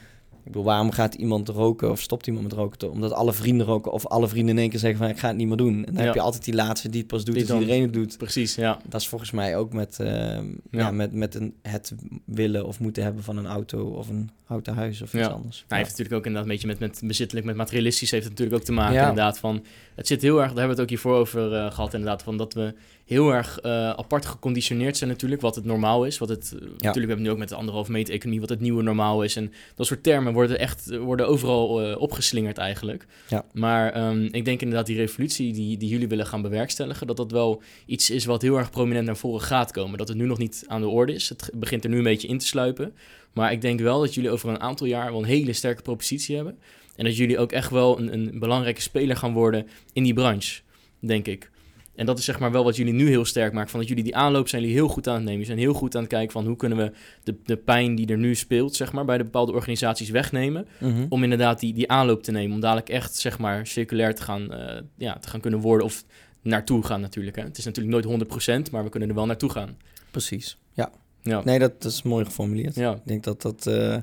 [0.45, 2.91] Ik bedoel, waarom gaat iemand roken of stopt iemand met roken?
[2.91, 5.37] Omdat alle vrienden roken of alle vrienden in één keer zeggen van ik ga het
[5.37, 5.85] niet meer doen.
[5.85, 6.05] En dan ja.
[6.05, 8.19] heb je altijd die laatste die het pas doet die als iedereen het doet.
[8.19, 8.79] Precies, ja.
[8.89, 10.43] Dat is volgens mij ook met, uh, ja.
[10.71, 10.91] ja.
[10.91, 11.95] met, met een, het
[12.25, 15.57] willen of moeten hebben van een auto of een houten huis of iets anders.
[15.57, 18.33] Nou, hij heeft natuurlijk ook inderdaad een beetje met, met bezittelijk, met materialistisch heeft het
[18.33, 19.65] natuurlijk ook te maken inderdaad van...
[19.95, 22.37] Het zit heel erg, daar hebben we het ook hiervoor over uh, gehad inderdaad, van
[22.37, 22.75] dat we
[23.05, 26.19] heel erg uh, apart geconditioneerd zijn natuurlijk, wat het normaal is.
[26.19, 26.65] Wat het, ja.
[26.67, 29.37] Natuurlijk, we hebben nu ook met de anderhalf meter economie, wat het nieuwe normaal is.
[29.37, 33.07] En dat soort termen worden echt worden overal uh, opgeslingerd eigenlijk.
[33.29, 33.45] Ja.
[33.53, 37.31] Maar um, ik denk inderdaad die revolutie die, die jullie willen gaan bewerkstelligen, dat dat
[37.31, 39.99] wel iets is wat heel erg prominent naar voren gaat komen.
[39.99, 41.29] Dat het nu nog niet aan de orde is.
[41.29, 42.95] Het begint er nu een beetje in te sluipen.
[43.33, 46.37] Maar ik denk wel dat jullie over een aantal jaar wel een hele sterke propositie
[46.37, 46.59] hebben.
[46.97, 50.61] En dat jullie ook echt wel een, een belangrijke speler gaan worden in die branche,
[51.01, 51.51] denk ik.
[51.95, 53.71] En dat is zeg maar wel wat jullie nu heel sterk maakt.
[53.71, 55.41] Van dat jullie die aanloop zijn jullie heel goed aan het nemen.
[55.41, 58.07] Jullie zijn heel goed aan het kijken van hoe kunnen we de, de pijn die
[58.07, 60.67] er nu speelt, zeg maar, bij de bepaalde organisaties wegnemen.
[60.79, 61.07] Mhm.
[61.09, 62.55] Om inderdaad die, die aanloop te nemen.
[62.55, 65.87] Om dadelijk echt, zeg maar, circulair te gaan, uh, ja, te gaan kunnen worden.
[65.87, 66.05] Of
[66.43, 67.37] naartoe gaan natuurlijk.
[67.37, 67.43] Hè.
[67.43, 69.77] Het is natuurlijk nooit 100%, maar we kunnen er wel naartoe gaan.
[70.11, 70.91] Precies, ja.
[71.23, 71.43] ja.
[71.45, 72.75] Nee, dat, dat is mooi geformuleerd.
[72.75, 72.93] Ja.
[72.93, 73.67] Ik denk dat dat...
[73.67, 73.97] Uh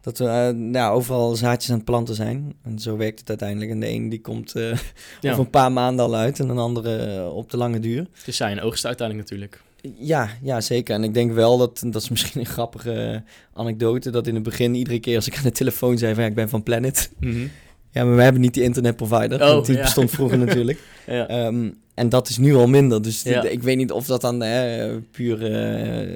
[0.00, 2.54] dat we uh, nou, overal zaadjes aan het planten zijn.
[2.62, 3.70] En zo werkt het uiteindelijk.
[3.70, 4.72] En de een die komt uh,
[5.20, 5.30] ja.
[5.30, 8.06] over een paar maanden al uit en een andere uh, op de lange duur.
[8.12, 9.62] Het is zijn oogst uiteindelijk natuurlijk.
[9.98, 10.94] Ja, ja, zeker.
[10.94, 14.74] En ik denk wel dat, dat is misschien een grappige anekdote, dat in het begin
[14.74, 17.10] iedere keer als ik aan de telefoon zei van ja, ik ben van Planet.
[17.20, 17.50] Mm -hmm.
[17.90, 19.82] Ja, maar we hebben niet die internetprovider, oh, want die ja.
[19.82, 20.78] bestond vroeger natuurlijk.
[21.06, 21.46] ja.
[21.46, 23.02] Um, en dat is nu al minder.
[23.02, 24.38] Dus ik weet niet of dat dan
[25.10, 25.50] puur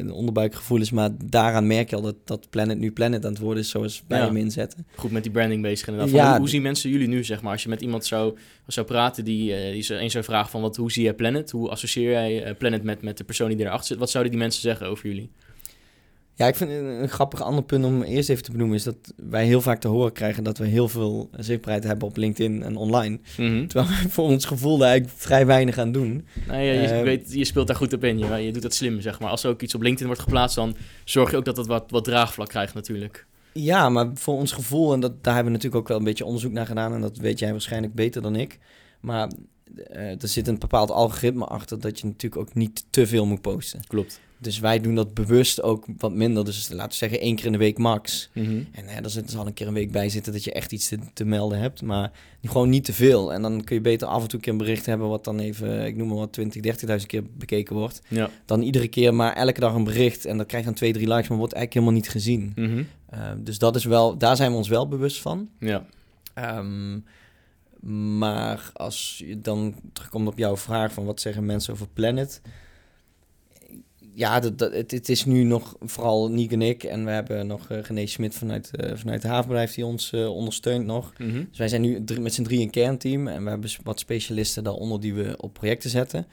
[0.04, 0.90] uh, onderbuikgevoel is.
[0.90, 4.02] Maar daaraan merk je al dat, dat Planet nu Planet aan het worden is zoals
[4.06, 4.86] wij hem inzetten.
[4.94, 6.14] Goed met die branding bezig inderdaad.
[6.14, 6.30] Ja.
[6.30, 7.52] Hoe, hoe, zien mensen jullie nu, zeg maar?
[7.52, 10.76] Als je met iemand zou, zou praten die, uh, die eens zou vragen van wat,
[10.76, 11.50] hoe zie jij Planet?
[11.50, 13.98] Hoe associeer jij uh, Planet met, met de persoon die erachter zit?
[13.98, 15.30] Wat zouden die mensen zeggen over jullie?
[16.34, 19.46] Ja, ik vind een, grappig ander punt om eerst even te benoemen is dat wij
[19.46, 23.20] heel vaak te horen krijgen dat we heel veel zichtbaarheid hebben op LinkedIn en online.
[23.36, 23.66] Mhm.
[23.66, 26.26] Terwijl we voor ons gevoel daar eigenlijk vrij weinig aan doen.
[26.46, 28.18] Nou ja, je, uh, weet, je speelt daar goed op in.
[28.18, 29.30] Je, je doet dat slim, zeg maar.
[29.30, 31.90] Als er ook iets op LinkedIn wordt geplaatst, dan zorg je ook dat het wat,
[31.90, 33.26] wat draagvlak krijgt natuurlijk.
[33.52, 36.24] Ja, maar voor ons gevoel, en dat, daar hebben we natuurlijk ook wel een beetje
[36.24, 38.58] onderzoek naar gedaan, en dat weet jij waarschijnlijk beter dan ik.
[39.00, 39.30] Maar
[39.92, 43.80] er zit een bepaald algoritme achter dat je natuurlijk ook niet te veel moet posten.
[43.86, 44.20] Klopt.
[44.42, 46.44] Dus wij doen dat bewust ook wat minder.
[46.44, 48.30] Dus laten we zeggen één keer in de week max.
[48.32, 48.62] Mhm.
[48.72, 50.98] En hè, er zal een keer een week bij zitten dat je echt iets te,
[51.12, 51.82] te, melden hebt.
[51.82, 52.10] Maar
[52.42, 53.32] gewoon niet te veel.
[53.32, 55.08] En dan kun je beter af en toe een keer een bericht hebben...
[55.08, 58.02] wat dan even, ik noem maar wat, 20, 30.000 keer bekeken wordt.
[58.08, 58.30] Ja.
[58.44, 60.24] Dan iedere keer maar elke dag een bericht.
[60.24, 62.52] En dat krijgt dan twee, drie likes, maar wordt eigenlijk helemaal niet gezien.
[63.14, 65.48] Uh, dus dat is wel, daar zijn we ons wel bewust van.
[65.58, 65.86] Ja.
[66.58, 67.04] Um,
[68.16, 72.40] maar als je dan terugkomt op jouw vraag van wat zeggen mensen over Planet
[74.14, 76.84] ja, dat, dat, het, het, is nu nog vooral Niek en ik.
[76.84, 80.28] En we hebben nog uh, René Smit vanuit, uh, vanuit de havenbedrijf die ons uh,
[80.28, 81.12] ondersteunt nog.
[81.18, 81.46] Mm -hmm.
[81.48, 83.28] Dus wij zijn nu drie, met z'n drie een kernteam.
[83.28, 86.26] En we hebben wat specialisten daaronder die we op projecten zetten.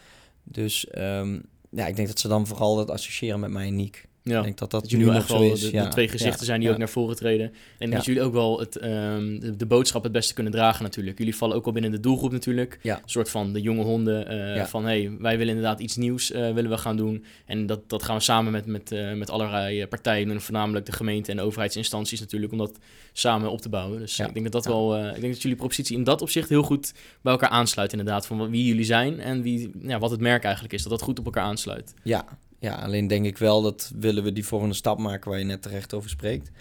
[0.44, 4.08] Dus um, ja, ik denk dat ze dan vooral dat associëren met mij en Niek.
[4.24, 4.38] Ja.
[4.38, 5.62] Ik denk dat dat, dat nu nog zo is.
[5.62, 5.84] De, ja.
[5.84, 6.46] de twee gezichten ja.
[6.46, 6.74] zijn die ja.
[6.74, 7.54] ook naar voren treden.
[7.78, 11.18] En dat jullie ook wel het, ehm, de, de boodschap het beste kunnen dragen natuurlijk.
[11.18, 12.80] Jullie vallen ook wel binnen de doelgroep natuurlijk.
[12.82, 12.96] Ja.
[12.96, 14.28] Een soort van de jonge honden.
[14.28, 14.66] eh.
[14.66, 17.26] Van hey, wij willen inderdaad iets nieuws eh, willen we gaan doen.
[17.46, 20.42] En dat, dat gaan we samen met, met, eh, met allerlei partijen doen.
[20.42, 22.52] Voornamelijk de gemeente en de overheidsinstanties natuurlijk.
[22.52, 22.78] Om dat
[23.14, 24.00] samen op te bouwen.
[24.00, 24.98] Dus ik denk dat dat wel...
[25.08, 28.28] ik denk dat jullie propositie in dat opzicht heel goed bij elkaar aansluit inderdaad.
[28.28, 30.82] Van wie jullie zijn en wie, ja, wat het merk eigenlijk is.
[30.82, 31.94] Dat dat goed op elkaar aansluit.
[32.04, 32.26] Ja,
[32.60, 35.62] ja, alleen denk ik wel dat willen we die volgende stap maken waar je net
[35.62, 36.52] terecht over spreekt.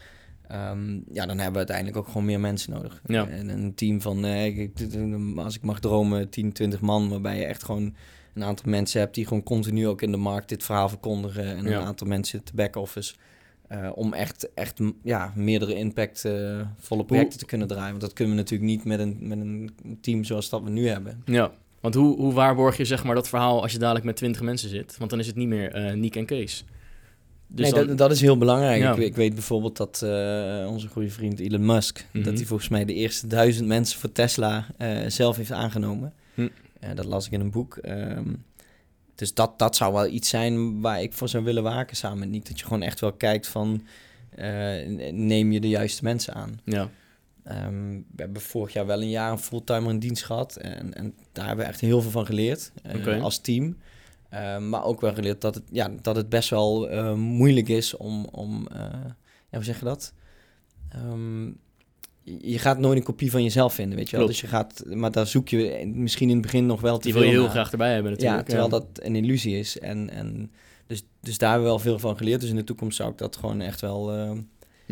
[0.48, 3.00] Ehm, ja, dan hebben we uiteindelijk ook gewoon meer mensen nodig.
[3.06, 3.28] Ja.
[3.28, 4.68] En een team van, eh,
[5.36, 7.94] als ik mag dromen, 10, 20 man, waarbij je echt gewoon
[8.34, 11.44] een aantal mensen hebt die gewoon continu ook in de markt dit verhaal verkondigen.
[11.56, 11.78] En Ja.
[11.80, 13.14] een aantal mensen te back-office.
[13.68, 17.88] eh, om echt, echt ja, meerdere impactvolle projecten te kunnen draaien.
[17.90, 20.88] Want dat kunnen we natuurlijk niet met een, met een team zoals dat we nu
[20.88, 21.22] hebben.
[21.24, 24.42] Ja, want hoe, hoe waarborg je zeg maar dat verhaal als je dadelijk met 20
[24.42, 24.96] mensen zit?
[24.98, 26.64] Want dan is het niet meer eh Niek en Kees.
[27.50, 28.80] Dus nee, dan- dat, dat is heel belangrijk.
[28.80, 28.92] Ja.
[28.92, 32.06] Ik, ik weet bijvoorbeeld dat eh, onze goede vriend Elon Musk...
[32.12, 32.24] Mhm.
[32.24, 36.12] dat hij volgens mij de eerste duizend mensen voor Tesla eh, zelf heeft aangenomen.
[36.34, 36.48] Hm.
[36.94, 37.76] Dat las ik in een boek.
[37.76, 38.32] Ehm,
[39.14, 42.28] dus dat, dat zou wel iets zijn waar ik voor zou willen waken samen met
[42.28, 42.46] Nick.
[42.48, 43.82] Dat je gewoon echt wel kijkt van...
[45.12, 46.60] neem je de juiste mensen aan.
[46.64, 46.90] Ja,
[47.48, 50.56] Ehm, we hebben vorig jaar wel een jaar een fulltimer in dienst gehad.
[50.56, 53.76] En, en daar hebben we echt heel veel van geleerd eh, als team.
[54.28, 57.96] Ehm, maar ook wel geleerd dat het, ja, dat het best wel eh, moeilijk is
[57.96, 58.24] om...
[58.24, 58.78] om eh,
[59.50, 60.12] ja, hoe zeg je dat?
[60.88, 61.46] Ehm,
[62.22, 64.24] je gaat nooit een kopie van jezelf vinden, weet je wel.
[64.24, 64.40] Klopt.
[64.40, 67.12] Dus je gaat, maar daar zoek je misschien in het begin nog wel te die
[67.12, 67.54] veel wil je heel naar.
[67.54, 68.40] graag erbij hebben natuurlijk.
[68.40, 69.78] Ja, terwijl dat een illusie is.
[69.78, 70.50] En, en
[70.86, 72.40] dus, dus daar hebben we wel veel van geleerd.
[72.40, 74.10] Dus in de toekomst zou ik dat gewoon echt wel...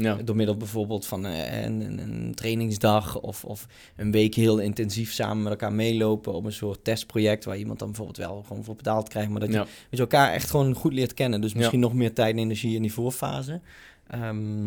[0.04, 4.58] Ja, door middel bijvoorbeeld van eh, een, een, een trainingsdag of, of een week heel
[4.58, 8.64] intensief samen met elkaar meelopen op een soort testproject waar iemand dan bijvoorbeeld wel gewoon
[8.64, 11.40] voor betaald krijgt, maar dat je, dat je elkaar echt gewoon goed leert kennen.
[11.40, 13.60] Dus misschien nog meer tijd en energie in die voorfase.
[14.06, 14.66] Ehm,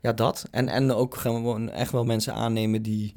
[0.00, 0.48] ja, dat.
[0.50, 3.14] En, en ook gewoon echt wel mensen aannemen die,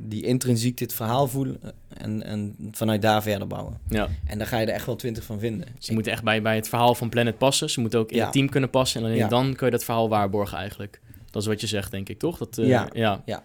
[0.00, 3.78] die intrinsiek dit verhaal voelen en, en vanuit daar verder bouwen.
[3.88, 4.08] ja.
[4.26, 5.68] En daar ga je er echt wel twintig van vinden.
[5.78, 7.70] Ze moeten echt bij, bij het verhaal van Planet passen.
[7.70, 8.22] Ze moeten ook in Ja.
[8.24, 9.00] het team kunnen passen.
[9.00, 9.28] En alleen Ja.
[9.28, 11.00] dan kun je dat verhaal waarborgen eigenlijk.
[11.30, 12.38] Dat is wat je zegt, denk ik, toch?
[12.38, 12.88] Dat, eh, Ja.
[12.94, 13.22] ja.
[13.26, 13.42] Ja.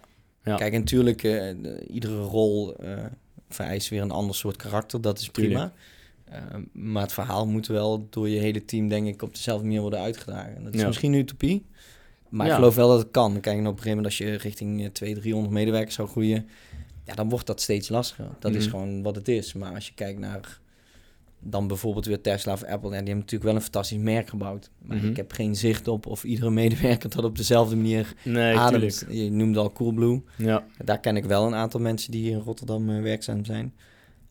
[0.56, 1.32] Kijk, en natuurlijk, eh,
[1.62, 3.04] de- iedere rol eh,
[3.48, 5.00] vereist weer een ander soort karakter.
[5.00, 5.72] Dat is prima.
[6.72, 10.00] Maar het verhaal moet wel door je hele team, denk ik, op dezelfde manier worden
[10.00, 10.64] uitgedragen.
[10.64, 11.66] Dat is misschien een utopie.
[12.30, 12.52] Maar Ja.
[12.52, 13.40] ik geloof wel dat het kan.
[13.40, 16.48] Kijk, en op een gegeven moment als je richting eh, 200, 300 medewerkers zou groeien...
[17.04, 18.28] Ja, dan wordt dat steeds lastiger.
[18.38, 18.70] Dat is Mhm.
[18.70, 19.52] gewoon wat het is.
[19.52, 20.58] Maar als je kijkt naar
[21.42, 22.74] dan bijvoorbeeld weer Tesla of Apple...
[22.74, 24.70] Ja, die hebben natuurlijk wel een fantastisch merk gebouwd.
[24.82, 25.06] Maar Mhm.
[25.06, 28.98] ik heb geen zicht op of iedere medewerker dat op dezelfde manier Nee, ademt.
[28.98, 29.18] tuurlijk.
[29.24, 30.22] Je noemde al Coolblue.
[30.36, 33.74] Ja, Daar ken ik wel een aantal mensen die hier in Rotterdam eh, werkzaam zijn.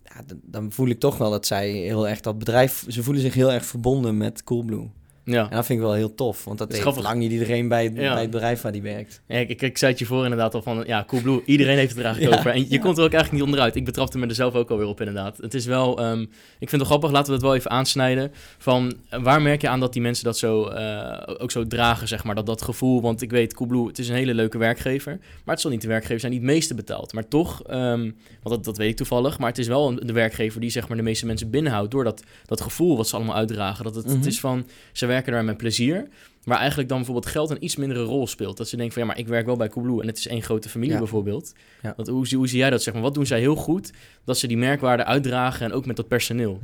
[0.04, 2.86] Ja, dan voel ik toch wel dat zij heel erg dat bedrijf...
[2.88, 4.90] Ze voelen zich heel erg verbonden met Coolblue.
[5.32, 5.44] Ja.
[5.50, 6.44] En dat vind ik wel heel tof.
[6.44, 7.04] Want dat Dat is heeft grappig.
[7.04, 8.14] lang niet iedereen bij, Ja.
[8.14, 9.22] bij het bedrijf waar die werkt.
[9.28, 11.90] Ja, ik, ik, ik zei het je voor inderdaad al van, ja, Coolblue, iedereen heeft
[11.90, 12.52] het er eigenlijk over.
[12.52, 13.76] En je komt er ook eigenlijk niet onderuit.
[13.76, 15.38] Ik betrapte me er zelf ook alweer op inderdaad.
[15.38, 16.30] Het is wel, ehm, ik
[16.70, 18.32] vind het wel grappig, laten we het wel even aansnijden.
[18.58, 22.24] Van, waar merk je aan dat die mensen dat zo, eh, ook zo dragen, zeg
[22.24, 23.02] maar, dat, dat gevoel.
[23.02, 25.18] Want ik weet, Coolblue, het is een hele leuke werkgever.
[25.20, 27.14] Maar het zal niet de werkgever zijn die het meeste betaalt.
[27.14, 28.02] Maar toch, ehm,
[28.44, 30.98] want dat, dat weet ik toevallig, maar het is wel de werkgever die zeg maar
[30.98, 31.92] de meeste mensen binnenhoudt.
[31.92, 33.84] Door dat, dat gevoel wat ze allemaal uitdragen.
[33.84, 34.28] Dat het, het Mhm.
[34.28, 36.08] is van, ze werken daar met plezier.
[36.44, 38.58] Maar eigenlijk dan bijvoorbeeld geld een iets mindere rol speelt.
[38.58, 40.42] Dat ze denken van ja, maar ik werk wel bij Coolblue en het is één
[40.44, 41.00] grote familie Ja.
[41.00, 41.54] bijvoorbeeld.
[41.82, 41.94] Ja.
[41.96, 43.04] Want hoe, zie- hoe zie jij dat zeg maar?
[43.04, 43.92] Wat doen zij heel goed
[44.26, 46.62] dat ze die merkwaarde uitdragen en ook met dat personeel?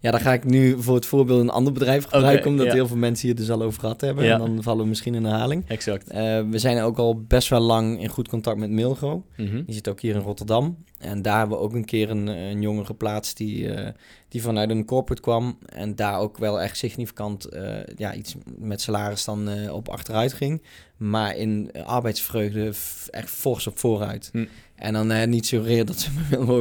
[0.00, 2.50] Ja, dan ga ik nu voor het voorbeeld een ander bedrijf gebruiken...
[2.50, 2.72] Omdat ja.
[2.72, 4.24] heel veel mensen hier dus al over gehad hebben.
[4.24, 4.32] Ja.
[4.32, 5.64] En dan vallen we misschien in herhaling.
[5.68, 6.08] Exact.
[6.08, 9.24] Eh, we zijn ook al best wel lang in goed contact met Milgo.
[9.36, 9.62] Mhm.
[9.64, 10.84] Die zit ook hier in Rotterdam.
[10.98, 13.92] En daar hebben we ook een keer een, een jongen geplaatst die, eh,
[14.28, 15.58] die vanuit een corporate kwam.
[15.66, 20.62] En daar ook wel echt significant eh, ja, iets met salaris dan op achteruit ging.
[20.96, 22.72] maar in arbeidsvreugde
[23.10, 24.28] echt fors op vooruit.
[24.32, 24.44] Hm.
[24.78, 26.10] En dan uh, niet suggereren dat ze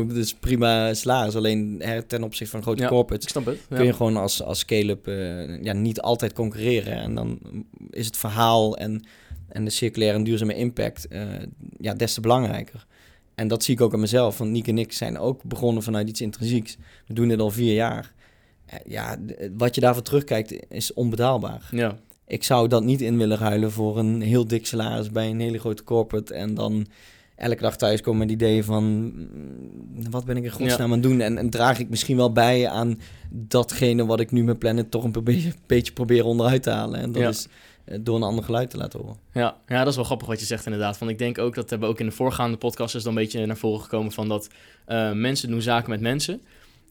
[0.13, 1.35] dus prima salaris.
[1.35, 3.31] Alleen hè, ten opzichte van grote ja, corporates
[3.69, 6.93] kun je gewoon als, als scale-up uh, ja, niet altijd concurreren.
[6.93, 7.39] En dan
[7.89, 9.05] is het verhaal en,
[9.49, 11.21] en de circulaire en duurzame impact uh,
[11.79, 12.85] ja, des te belangrijker.
[13.35, 14.37] En dat zie ik ook aan mezelf.
[14.37, 16.77] Want Nick en ik zijn ook begonnen vanuit iets intrinsieks.
[17.07, 18.13] We doen dit al vier jaar.
[18.85, 19.17] Ja,
[19.57, 21.69] wat je daarvoor terugkijkt is onbetaalbaar.
[21.71, 21.97] Ja.
[22.27, 25.59] Ik zou dat niet in willen ruilen voor een heel dik salaris bij een hele
[25.59, 26.33] grote corporate.
[26.33, 26.87] En dan
[27.37, 31.03] elke dag thuis komen met ideeën van mm, wat ben ik in godsnaam aan het
[31.03, 34.91] doen en, en, draag ik misschien wel bij aan datgene wat ik nu met Planet
[34.91, 36.99] toch een beetje, beetje probeer onderuit te halen.
[36.99, 37.47] En dat is
[37.85, 39.17] eh, door een ander geluid te laten horen.
[39.33, 40.97] Ja, ja, dat is wel grappig wat je zegt inderdaad.
[40.97, 43.21] Want ik denk ook, dat hebben we ook in de voorgaande podcast is dan een
[43.21, 44.49] beetje naar voren gekomen van dat
[44.87, 46.41] uh, mensen doen zaken met mensen.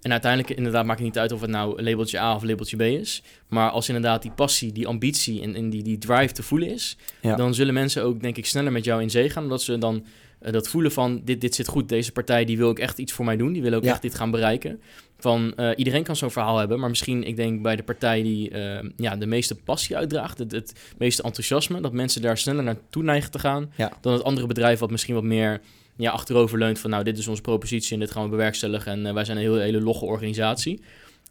[0.00, 2.80] En uiteindelijk inderdaad maakt het niet uit of het nou labeltje A of labeltje B
[2.80, 3.22] is.
[3.48, 6.96] Maar als inderdaad die passie, die ambitie en, en die, die drive te voelen is...
[7.20, 9.42] dan zullen mensen ook denk ik sneller met jou in zee gaan.
[9.42, 10.04] Omdat ze dan
[10.42, 13.12] uh, dat voelen van dit, dit zit goed, deze partij die wil ook echt iets
[13.12, 13.52] voor mij doen.
[13.52, 14.80] Die wil ook echt dit gaan bereiken.
[15.18, 18.50] Van uh, iedereen kan zo'n verhaal hebben, maar misschien ik denk bij de partij die
[18.50, 23.02] uh, ja, de meeste passie uitdraagt, het, het meeste enthousiasme, dat mensen daar sneller naartoe
[23.02, 25.60] neigen te gaan dan het andere bedrijf wat misschien wat meer
[25.96, 29.14] ja, achterover leunt van nou dit is onze propositie en dit gaan we bewerkstelligen en
[29.14, 30.80] wij zijn een hele, hele logge organisatie.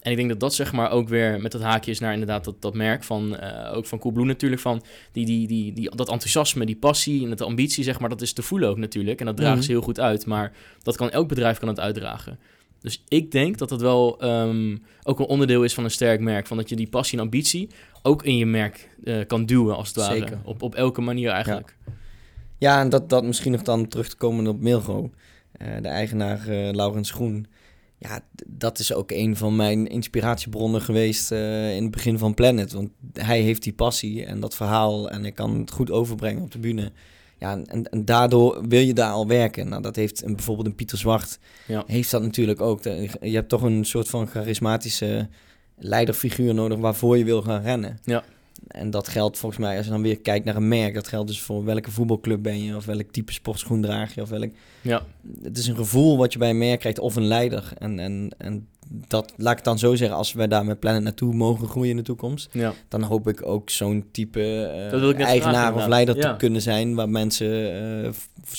[0.06, 2.44] En ik denk dat dat zeg maar ook weer met dat haakje is naar inderdaad
[2.44, 6.10] dat, dat merk van, uh, ook van Coolblue natuurlijk, van die, die, die, die, dat
[6.10, 9.20] enthousiasme, die passie en de ambitie zeg maar, dat is te voelen ook natuurlijk.
[9.20, 9.72] En dat dragen ze mhm.
[9.72, 10.52] heel goed uit, maar
[10.84, 12.40] dat kan elk bedrijf kan het uitdragen.
[12.80, 16.48] Dus ik denk dat dat wel um, ook een onderdeel is van een sterk merk.
[16.48, 17.70] Van dat je die passie en ambitie
[18.02, 20.18] ook in je merk uh, kan duwen, als het ware.
[20.18, 20.40] Zeker.
[20.44, 21.76] Op, op elke manier eigenlijk.
[21.86, 21.92] Ja,
[22.58, 25.12] ja en dat, dat misschien nog dan terug te komen op Milgo.
[25.62, 27.48] Uh, de eigenaar Laurens Groen
[27.98, 32.72] ja, dat is ook een van mijn inspiratiebronnen geweest uh, in het begin van Planet.
[32.72, 36.52] Want hij heeft die passie en dat verhaal en ik kan het goed overbrengen op
[36.52, 36.92] de bühne.
[37.38, 39.70] Ja, en, en daardoor wil je daar al werken.
[39.70, 41.84] Nou, dat heeft een, bijvoorbeeld een Pieter Zwart, ja.
[41.88, 42.84] heeft dat natuurlijk ook.
[42.84, 45.30] Je hebt toch een soort van charismatische
[45.78, 48.00] leiderfiguur nodig waarvoor je wil gaan rennen.
[48.04, 48.24] Ja.
[48.68, 51.28] En dat geldt volgens mij, als je dan weer kijkt naar een merk, dat geldt
[51.28, 54.50] dus voor welke voetbalclub ben je, of welk type sportschoen draag je, of welk...
[54.82, 55.06] Ja.
[55.44, 57.72] Het is een gevoel wat je bij een merk krijgt, of een leider.
[57.78, 58.68] En, en, en
[59.08, 61.90] dat, laat ik het dan zo zeggen, als wij daar met Planet naartoe mogen groeien
[61.90, 62.74] in de toekomst, ja.
[62.88, 64.40] dan hoop ik ook zo'n type
[64.94, 68.10] uh, eigenaar of leider te kunnen zijn, waar mensen uh,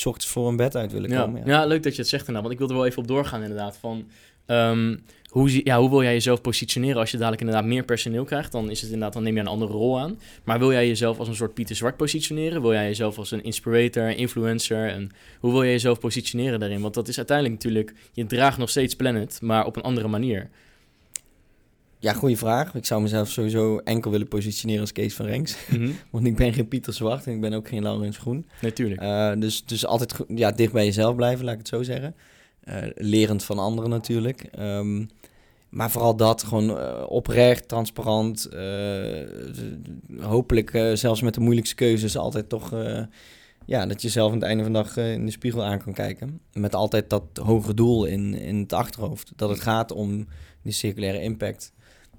[0.05, 1.43] ochtends voor een bed uit willen komen.
[1.45, 1.53] Ja.
[1.53, 1.67] ja.
[1.67, 3.77] leuk dat je het zegt inderdaad, want ik wil er wel even op doorgaan inderdaad,
[3.77, 4.05] van...
[4.47, 5.03] Um,
[5.37, 8.53] hoe, ja, hoe wil jij jezelf positioneren als je dadelijk inderdaad meer personeel krijgt?
[8.53, 10.19] Dan is het inderdaad, dan neem je een andere rol aan.
[10.45, 12.63] Maar wil jij jezelf als een soort Pieter Zwart positioneren?
[12.63, 14.89] Wil jij jezelf als een inspirator, influencer?
[14.89, 16.81] En hoe wil jij jezelf positioneren daarin?
[16.81, 20.51] Want dat is uiteindelijk natuurlijk, je draagt nog steeds Planet, maar op een andere manier.
[21.99, 22.75] Ja, goede vraag.
[22.75, 25.57] Ik zou mezelf sowieso enkel willen positioneren als Kees van Renks.
[25.71, 25.91] Mhm.
[26.11, 28.47] Want ik ben geen Pieter Zwart en ik ben ook geen Laurens Groen.
[28.61, 29.03] Natuurlijk.
[29.03, 32.15] Uh, dus, dus altijd ja, dicht bij jezelf blijven, laat ik het zo zeggen.
[32.69, 34.47] Uh, lerend van anderen natuurlijk.
[34.59, 35.09] Um,
[35.69, 38.49] maar vooral dat, gewoon uh, oprecht, transparant.
[38.53, 39.29] Uh,
[40.21, 42.75] hopelijk uh, zelfs met de moeilijkste keuzes altijd toch...
[43.67, 45.93] ja, dat je zelf aan het einde van de dag in de spiegel aan kan
[45.93, 46.41] kijken.
[46.53, 49.33] Met altijd dat hoge doel in, in het achterhoofd.
[49.37, 50.27] Dat het gaat om
[50.63, 51.73] die circulaire impact.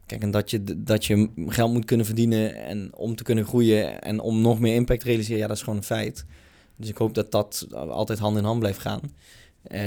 [0.06, 4.02] Kijk, en dat je, dat je geld moet kunnen verdienen en om te kunnen groeien
[4.02, 6.26] en om nog meer impact te realiseren, ja, dat is gewoon een feit.
[6.76, 9.02] Dus ik hoop dat dat altijd hand in hand blijft gaan.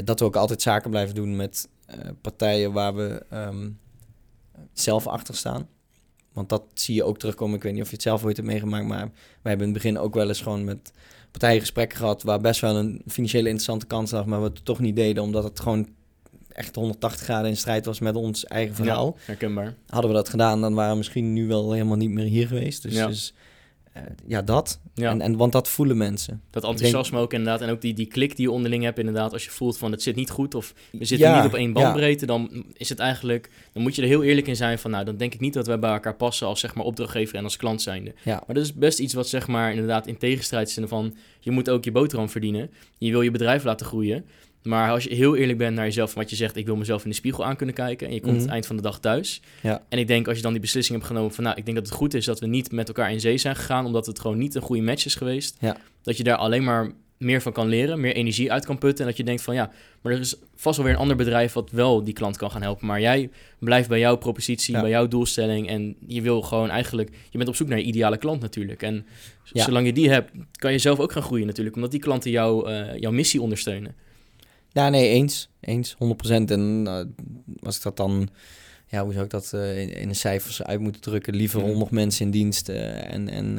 [0.04, 1.79] dat we ook altijd zaken blijven doen met eh,
[2.20, 3.78] partijen waar we um,
[4.72, 5.68] zelf achter staan.
[6.32, 7.56] Want dat zie je ook terugkomen.
[7.56, 9.10] Ik weet niet of je het zelf ooit hebt meegemaakt, maar
[9.42, 10.92] wij hebben in het begin ook wel eens gewoon met
[11.30, 14.78] partijen gesprekken gehad waar best wel een financiële interessante kans lag, maar we het toch
[14.78, 15.88] niet deden omdat het gewoon
[16.48, 19.14] echt 180 graden in strijd was met ons eigen verhaal.
[19.16, 19.74] Ja, herkenbaar.
[19.86, 22.82] Hadden we dat gedaan, dan waren we misschien nu wel helemaal niet meer hier geweest.
[22.82, 23.06] Dus, ja.
[23.06, 23.34] dus
[24.26, 24.80] ja, dat.
[24.94, 25.10] Ja.
[25.10, 26.42] En, en, want dat voelen mensen.
[26.50, 27.60] Dat enthousiasme ook inderdaad.
[27.60, 29.32] En ook die, die klik die je onderling hebt inderdaad.
[29.32, 32.26] Als je voelt van het zit niet goed of we zitten niet op één bandbreedte.
[32.26, 33.50] Dan is het eigenlijk...
[33.72, 34.90] Dan moet je er heel eerlijk in zijn van...
[34.90, 37.44] Nou, dan denk ik niet dat wij bij elkaar passen als zeg maar opdrachtgever en
[37.44, 38.14] als klant zijnde.
[38.24, 40.78] Maar dat is best iets wat zeg maar inderdaad in tegenstrijd is.
[40.82, 42.70] van je moet ook je boterham verdienen.
[42.98, 44.24] Je wil je bedrijf laten groeien.
[44.62, 47.10] Maar als je heel eerlijk bent naar jezelf, wat je zegt, ik wil mezelf in
[47.10, 48.06] de spiegel aan kunnen kijken.
[48.06, 49.40] En je komt mm het eind van de dag thuis.
[49.62, 49.82] Ja.
[49.88, 51.86] En ik denk als je dan die beslissing hebt genomen van, nou, ik denk dat
[51.86, 54.38] het goed is dat we niet met elkaar in zee zijn gegaan, omdat het gewoon
[54.38, 55.56] niet een goede match is geweest.
[55.60, 55.76] Ja.
[56.02, 59.00] Dat je daar alleen maar meer van kan leren, meer energie uit kan putten.
[59.00, 59.70] En dat je denkt van, ja,
[60.00, 62.62] maar er is vast wel weer een ander bedrijf wat wel die klant kan gaan
[62.62, 62.86] helpen.
[62.86, 65.68] Maar jij blijft bij jouw propositie, bij jouw doelstelling.
[65.68, 68.82] En je wil gewoon eigenlijk, je bent op zoek naar je ideale klant natuurlijk.
[68.82, 69.06] En
[69.44, 72.70] zolang je die hebt, kan je zelf ook gaan groeien natuurlijk, omdat die klanten jou,
[72.70, 73.94] uh, jouw missie ondersteunen.
[74.72, 75.48] Ja, nee, eens.
[75.60, 75.98] Eens, 100%.
[76.28, 77.00] En uh,
[77.62, 78.28] als ik dat dan
[78.86, 81.34] ja, hoe zou ik dat uh, in, in de cijfers uit moeten drukken?
[81.34, 83.58] Liever 100 mensen in dienst en, en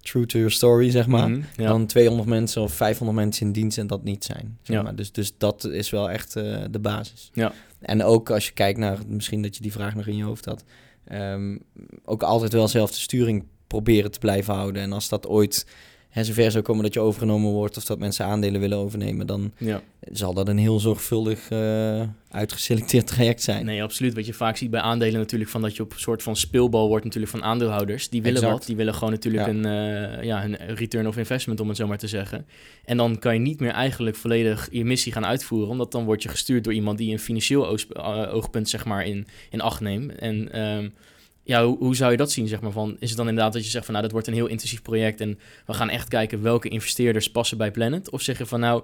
[0.00, 1.30] true to your story, zeg maar.
[1.30, 4.58] Mhm, dan 200 mensen of 500 mensen in dienst en dat niet zijn.
[4.62, 4.82] Zeg ja.
[4.82, 4.94] maar.
[4.94, 7.30] dus, dus dat is wel echt de basis.
[7.32, 7.52] Ja.
[7.80, 10.44] En ook als je kijkt naar, misschien dat je die vraag nog in je hoofd
[10.44, 10.64] had,
[11.12, 11.60] um,
[12.04, 14.82] ook altijd wel zelf de sturing proberen te blijven houden.
[14.82, 15.66] En als dat ooit
[16.12, 19.52] hè, zover zou komen dat je overgenomen wordt of dat mensen aandelen willen overnemen, dan
[19.58, 19.82] ja.
[20.12, 23.64] zal dat een heel zorgvuldig uh, uitgeselecteerd traject zijn.
[23.64, 24.14] Nee, absoluut.
[24.14, 26.88] Wat je vaak ziet bij aandelen natuurlijk, van dat je op een soort van speelbal
[26.88, 28.08] wordt natuurlijk van aandeelhouders.
[28.08, 31.68] Die willen wat, die willen gewoon natuurlijk een, uh, ja, een return of investment, om
[31.68, 32.46] het zo maar te zeggen.
[32.84, 36.22] En dan kan je niet meer eigenlijk volledig je missie gaan uitvoeren, omdat dan word
[36.22, 40.14] je gestuurd door iemand die een financieel eh, oogpunt zeg maar in, in acht neemt.
[40.14, 40.60] En...
[40.60, 40.92] Um,
[41.44, 42.72] ja, hoe, hoe, zou je dat zien, zeg maar?
[42.72, 44.82] Van, is het dan inderdaad dat je zegt van, nou, dat wordt een heel intensief
[44.82, 48.10] project en we gaan echt kijken welke investeerders passen bij Planet?
[48.10, 48.82] Of zeg je van, nou,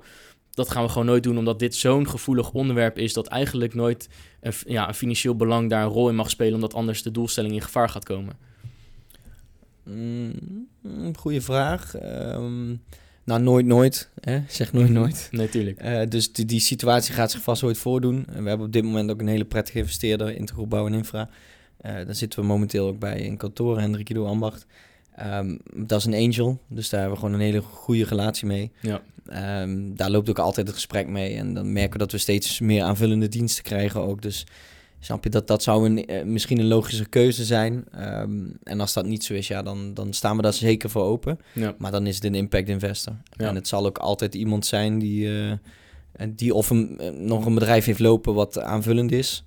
[0.50, 4.08] dat gaan we gewoon nooit doen, omdat dit zo'n gevoelig onderwerp is dat eigenlijk nooit
[4.40, 7.54] een, ja, een financieel belang daar een rol in mag spelen, omdat anders de doelstelling
[7.54, 8.36] in gevaar gaat komen?
[9.82, 10.66] Mm,
[11.16, 11.94] goeie vraag.
[11.94, 12.74] Ehm,
[13.24, 14.10] nou, nooit, nooit.
[14.20, 14.40] Hè?
[14.48, 15.28] Zeg nooit, nooit.
[15.30, 15.82] Natuurlijk.
[15.82, 18.26] Uh, dus die, die situatie gaat zich vast ooit voordoen.
[18.26, 21.28] we hebben op dit moment ook een hele prettige investeerder in de Bouw en Infra.
[21.86, 24.66] Uh, daar zitten we momenteel ook bij in kantoor, Hendrik Ido Ambacht.
[25.14, 28.70] Ehm, dat is een angel, dus daar hebben we gewoon een hele goede relatie mee.
[28.80, 29.02] Ja.
[29.62, 31.36] Um, daar loopt ook altijd het gesprek mee.
[31.36, 34.22] En dan merken we dat we steeds meer aanvullende diensten krijgen ook.
[34.22, 34.46] Dus
[35.00, 37.84] snap je dat dat zou een, uh, misschien een logische keuze zijn.
[37.98, 41.02] Um, en als dat niet zo is, ja, dan, dan staan we daar zeker voor
[41.02, 41.38] open.
[41.52, 41.74] Ja.
[41.78, 43.16] Maar dan is het een impact investor.
[43.30, 43.48] Ja.
[43.48, 45.52] En het zal ook altijd iemand zijn die, uh,
[46.28, 49.44] die of een, nog een bedrijf heeft lopen wat aanvullend is.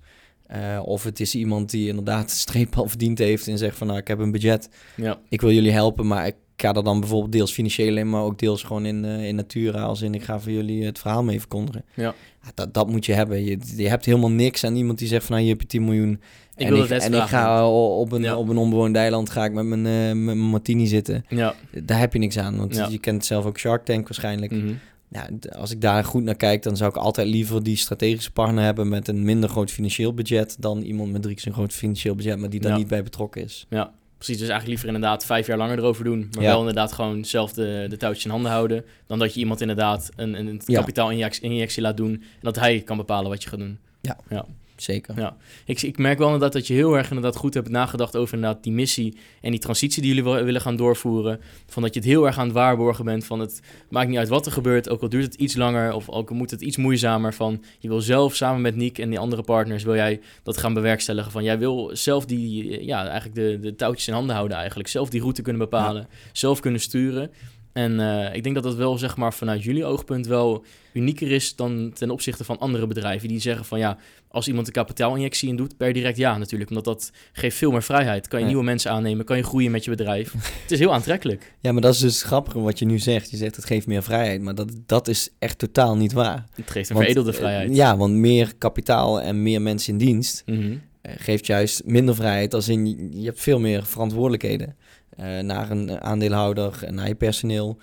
[0.54, 3.86] Uh, of het is iemand die inderdaad een streep al verdiend heeft en zegt van
[3.86, 4.68] nou, ik heb een budget.
[4.96, 5.18] Ja.
[5.28, 8.38] Ik wil jullie helpen, maar ik ga er dan bijvoorbeeld deels financieel in, maar ook
[8.38, 9.82] deels gewoon in, uh, in natura.
[9.82, 11.84] Als in ik ga voor jullie het verhaal mee verkondigen.
[11.94, 12.14] Ja.
[12.54, 13.44] dat, dat moet je hebben.
[13.44, 16.20] Je, je hebt helemaal niks aan iemand die zegt van nou, je hebt 10 miljoen.
[16.56, 19.52] Ik en wil ik, en ik ga op een, op een onbewoond eiland ga ik
[19.52, 21.24] met mijn, uh, met mijn martini zitten.
[21.28, 21.54] Ja.
[21.82, 24.52] Daar heb je niks aan, want je kent zelf ook Shark Tank waarschijnlijk.
[24.52, 24.78] Mm
[25.12, 28.64] ja, als ik daar goed naar kijk, dan zou ik altijd liever die strategische partner
[28.64, 32.14] hebben met een minder groot financieel budget dan iemand met drie keer zo'n groot financieel
[32.14, 33.66] budget, maar die daar niet bij betrokken is.
[33.68, 34.38] Ja, precies.
[34.38, 37.86] Dus eigenlijk liever inderdaad vijf jaar langer erover doen, maar wel inderdaad gewoon zelf de,
[37.88, 42.12] de touwtjes in handen houden, dan dat je iemand inderdaad een, een kapitaalinjectie laat doen
[42.12, 43.78] en dat hij kan bepalen wat je gaat doen.
[44.00, 44.18] Ja.
[44.28, 44.46] ja
[44.76, 45.18] zeker.
[45.18, 48.34] Ja, ik, ik merk wel inderdaad dat je heel erg inderdaad goed hebt nagedacht over
[48.34, 51.40] inderdaad die missie en die transitie die jullie willen gaan doorvoeren.
[51.66, 54.28] Van dat je het heel erg aan het waarborgen bent van het maakt niet uit
[54.28, 56.76] wat er gebeurt, ook al duurt het iets langer of ook al moet het iets
[56.76, 57.34] moeizamer.
[57.34, 60.74] Van je wil zelf samen met Nick en die andere partners wil jij dat gaan
[60.74, 61.32] bewerkstelligen.
[61.32, 64.88] Van jij wil zelf die, ja, eigenlijk de, de touwtjes in handen houden eigenlijk.
[64.88, 67.30] Zelf die route kunnen bepalen, zelf kunnen sturen.
[67.72, 71.56] En uh, ik denk dat dat wel, zeg maar, vanuit jullie oogpunt wel unieker is
[71.56, 75.56] dan ten opzichte van andere bedrijven die zeggen van ja, als iemand een kapitaalinjectie in
[75.56, 78.28] doet, per direct ja natuurlijk, omdat dat geeft veel meer vrijheid.
[78.28, 80.32] Kan je nieuwe mensen aannemen, kan je groeien met je bedrijf.
[80.62, 81.54] het is heel aantrekkelijk.
[81.60, 83.30] Ja, maar dat is dus grappig wat je nu zegt.
[83.30, 86.46] Je zegt het geeft meer vrijheid, maar dat, dat is echt totaal niet waar.
[86.54, 87.76] Het geeft een veredelde eh, vrijheid.
[87.76, 90.76] Ja, want meer kapitaal en meer mensen in dienst mhm.
[91.02, 94.76] eh, geeft juist minder vrijheid als in je hebt veel meer verantwoordelijkheden.
[95.20, 97.78] Uh, naar een aandeelhouder en naar je personeel.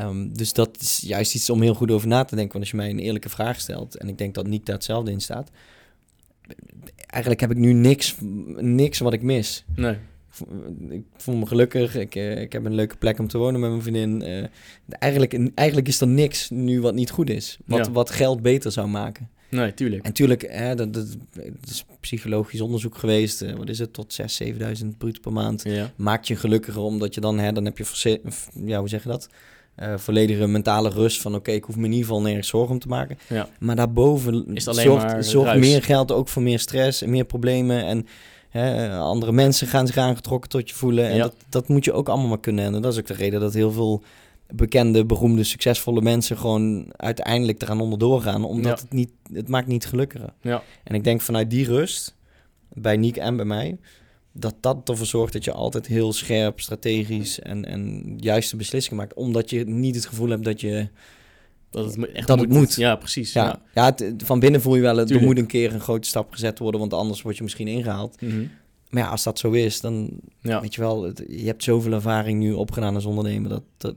[0.00, 2.52] Um, dus dat is juist iets om heel goed over na te denken.
[2.52, 5.10] Want als je mij een eerlijke vraag stelt, en ik denk dat Nick daar hetzelfde
[5.10, 5.50] in staat.
[6.96, 8.14] Eigenlijk heb ik nu niks,
[8.56, 9.64] niks wat ik mis.
[9.76, 9.96] Nee.
[10.88, 11.96] Ik voel me gelukkig.
[11.96, 14.22] Ik, uh, ik heb een leuke plek om te wonen met mijn vriendin.
[14.22, 14.46] Uh,
[14.88, 17.58] eigenlijk, eigenlijk is er niks nu wat niet goed is.
[17.66, 17.92] Wat, ja.
[17.92, 19.30] wat geld beter zou maken.
[19.54, 20.04] Nee, tuurlijk.
[20.04, 21.06] En tuurlijk, hè, dat, dat,
[21.70, 23.42] is psychologisch onderzoek geweest.
[23.42, 23.92] Uh, wat is het?
[23.92, 25.62] Tot 6.000, 7.000 bruto per maand.
[25.64, 25.90] Ja.
[25.96, 28.20] Maakt je gelukkiger, omdat je dan, hè, dan heb je,
[28.64, 29.28] ja, hoe zeg je dat?
[29.82, 32.78] Uh, volledige mentale rust van oké, ik hoef me in ieder geval nergens zorgen om
[32.78, 33.18] te maken.
[33.28, 33.48] Ja.
[33.58, 37.24] Maar daarboven is alleen zorgt, maar zorgt meer geld ook voor meer stress en meer
[37.24, 37.84] problemen.
[37.84, 38.06] En
[38.48, 41.08] hè, andere mensen gaan zich aangetrokken tot je voelen.
[41.08, 41.22] En Ja.
[41.22, 42.64] dat, dat moet je ook allemaal maar kunnen.
[42.64, 44.02] En dat is ook de reden dat heel veel
[44.56, 48.44] bekende, beroemde, succesvolle mensen gewoon uiteindelijk eraan onderdoor gaan.
[48.44, 48.84] Omdat Ja.
[48.84, 50.32] het niet, het maakt niet gelukkiger.
[50.40, 50.62] Ja.
[50.84, 52.16] En ik denk vanuit die rust,
[52.72, 53.78] bij Niek en bij mij,
[54.32, 59.14] dat dat ervoor zorgt dat je altijd heel scherp, strategisch en, en juiste beslissingen maakt.
[59.14, 60.88] Omdat je niet het gevoel hebt dat je...
[61.70, 62.74] Dat het, echt Dat het moet.
[62.74, 63.32] Ja, precies.
[63.32, 63.60] Ja, Ja.
[63.74, 63.84] ja.
[63.84, 65.26] het- van binnen voel je wel, er Tuurlijk.
[65.26, 68.20] moet een keer een grote stap gezet worden, want anders word je misschien ingehaald.
[68.20, 68.44] Mhm.
[68.94, 70.60] Maar ja, als dat zo is, dan ja.
[70.60, 73.94] weet je wel, het- je hebt zoveel ervaring nu opgedaan als ondernemer, dat, dat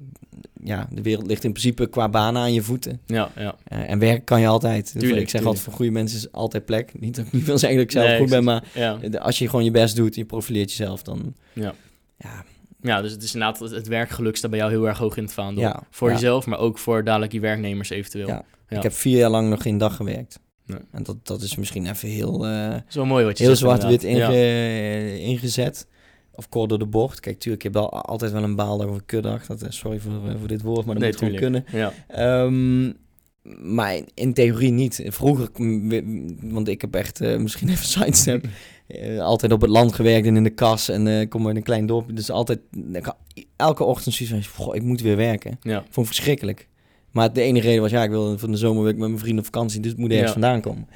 [0.64, 3.00] ja, de wereld ligt in principe qua banen aan je voeten.
[3.06, 3.56] ja, ja.
[3.64, 4.86] Eh, en werk kan je altijd.
[4.86, 5.46] Tuurlijk, ik zeg tuurlijk.
[5.46, 6.92] altijd, voor goede mensen is altijd plek.
[7.00, 8.96] Niet dat ik niet wil zeggen dat ik zelf Nee, goed ben, maar ja.
[8.96, 11.74] de- als je gewoon je best doet, je profileert jezelf, dan Ja.
[12.18, 12.44] ja,
[12.82, 15.24] Ja, dus het is inderdaad, het- het werkgeluk staat bij jou heel erg hoog in
[15.24, 15.64] het vaandel.
[15.64, 18.44] Ja, voor jezelf, maar ook voor dadelijk je werknemers eventueel.
[18.70, 20.40] Ik heb vier jaar lang nog geen dag gewerkt.
[20.92, 25.20] En dat, dat is misschien even heel, uh, Zo mooi wat je heel zwart-wit inge,
[25.20, 25.88] ingezet.
[26.36, 27.20] Of kort door de bocht.
[27.20, 29.46] Kijk, tuurlijk, ik heb wel altijd wel een baaldag of een kuddag.
[29.46, 31.66] Dat, sorry voor, voor dit woord, maar dat nee, moet gewoon kunnen.
[31.72, 32.44] Ja.
[32.44, 32.98] Um,
[33.62, 35.04] maar in theorie niet.
[35.06, 35.50] Vroeger,
[36.42, 38.46] want ik heb echt uh, misschien even sidestep,
[38.88, 41.64] uh, altijd op het land gewerkt en in de kas en uh, kom in een
[41.64, 42.14] klein dorpje.
[42.14, 42.60] Dus altijd,
[43.56, 45.58] elke ochtend zoiets van, ik moet weer werken.
[45.62, 45.84] Ja.
[45.90, 46.68] Vond verschrikkelijk.
[47.18, 49.46] Maar de enige reden was, ja, ik wil van de zomer met mijn vrienden op
[49.46, 50.88] vakantie, dus het moet ergens vandaan komen.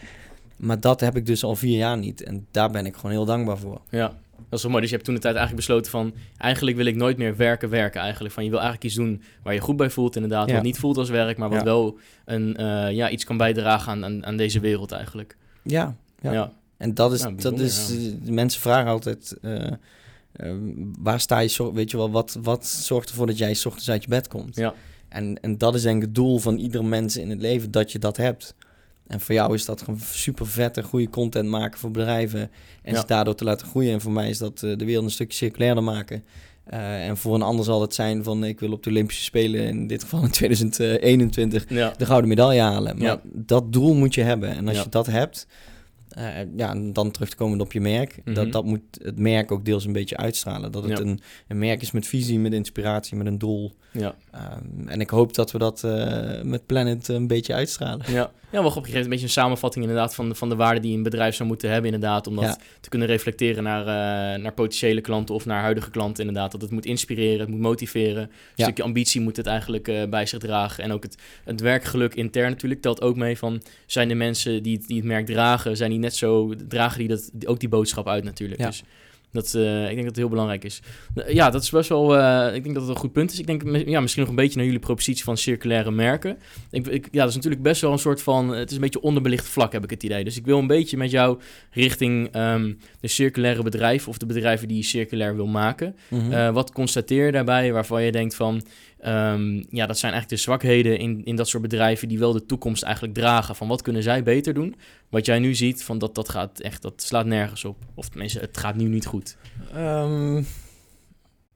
[0.55, 2.23] Maar dat heb ik dus al vier jaar niet.
[2.23, 3.81] En daar ben ik gewoon heel dankbaar voor.
[3.89, 4.07] Ja,
[4.49, 4.81] dat is wel mooi.
[4.81, 6.13] Dus je hebt toen de tijd eigenlijk besloten van...
[6.37, 8.33] eigenlijk wil ik nooit meer werken, werken eigenlijk.
[8.33, 10.51] Van je wil eigenlijk iets doen waar je goed bij voelt inderdaad.
[10.51, 14.05] Wat niet voelt als werk, maar wat wel een, uh, ja, iets kan bijdragen aan,
[14.05, 15.37] aan, aan, deze wereld eigenlijk.
[15.63, 16.31] Ja, ja.
[16.31, 16.51] ja.
[16.77, 17.25] En dat is...
[17.35, 17.87] dat is
[18.23, 19.37] de mensen vragen altijd...
[19.41, 19.71] Uh,
[20.35, 20.53] uh,
[20.99, 24.03] waar sta je, weet je wel, wat, wat zorgt ervoor dat jij s ochtends uit
[24.03, 24.55] je bed komt?
[24.55, 24.73] Ja.
[25.11, 27.91] En, en dat is denk ik het doel van ieder mens in het leven, dat
[27.91, 28.55] je dat hebt.
[29.07, 32.51] En voor jou is dat gewoon super vette, goede content maken voor bedrijven.
[32.81, 33.93] En ze daardoor te laten groeien.
[33.93, 36.23] En voor mij is dat uh, de wereld een stukje circulairder maken.
[36.73, 39.67] Uh, en voor een ander zal het zijn van ik wil op de Olympische Spelen,
[39.67, 41.93] in dit geval in 2021, ja.
[41.97, 42.97] de gouden medaille halen.
[42.97, 43.21] Maar ja.
[43.23, 44.49] dat doel moet je hebben.
[44.49, 45.47] En als je dat hebt,
[46.17, 48.15] uh, ja, dan terug te komen op je merk.
[48.15, 48.33] Mm -hmm.
[48.33, 50.71] dat, dat moet het merk ook deels een beetje uitstralen.
[50.71, 53.71] Dat het een, een merk is met visie, met inspiratie, met een doel.
[53.91, 54.15] Ja.
[54.35, 58.11] Um, en ik hoop dat we dat uh, met Planet een beetje uitstralen.
[58.11, 60.49] Ja, ja wel op een gegeven moment een beetje een samenvatting inderdaad van de, van
[60.49, 62.27] de waarde die een bedrijf zou moeten hebben inderdaad.
[62.27, 62.57] Om dat ja.
[62.79, 66.51] te kunnen reflecteren naar, uh, naar potentiële klanten of naar huidige klanten inderdaad.
[66.51, 68.21] Dat het moet inspireren, het moet motiveren.
[68.21, 68.63] Een ja.
[68.63, 70.83] stukje ambitie moet het eigenlijk uh, bij zich dragen.
[70.83, 73.61] En ook het, het werkgeluk intern natuurlijk telt ook mee van...
[73.85, 76.53] zijn de mensen die, die het merk dragen, zijn die net zo...
[76.67, 78.59] dragen die dat, ook die boodschap uit natuurlijk.
[78.59, 78.67] Ja.
[78.67, 78.83] Dus
[79.31, 80.81] dat, uh, ik denk dat het heel belangrijk is.
[81.27, 82.17] ja, dat is best wel.
[82.17, 83.39] Uh, ik denk dat het een goed punt is.
[83.39, 86.37] Ik denk ja, misschien nog een beetje naar jullie propositie van circulaire merken.
[86.71, 88.49] Ik, ik, ja, dat is natuurlijk best wel een soort van.
[88.49, 90.23] Het is een beetje onderbelicht vlak, heb ik het idee.
[90.23, 91.39] Dus ik wil een beetje met jou
[91.71, 95.95] richting um, de circulaire bedrijven of de bedrijven die je circulair wil maken.
[96.07, 96.31] Mm -hmm.
[96.31, 98.61] uh, wat constateer je daarbij waarvan je denkt van.
[99.05, 102.45] Um, ja, dat zijn eigenlijk de zwakheden in, in dat soort bedrijven die wel de
[102.45, 103.55] toekomst eigenlijk dragen.
[103.55, 104.75] Van wat kunnen zij beter doen?
[105.09, 107.77] Wat jij nu ziet, van dat, dat gaat echt, dat slaat nergens op.
[107.95, 109.37] Of tenminste, het gaat nu niet goed.
[109.75, 110.45] Um,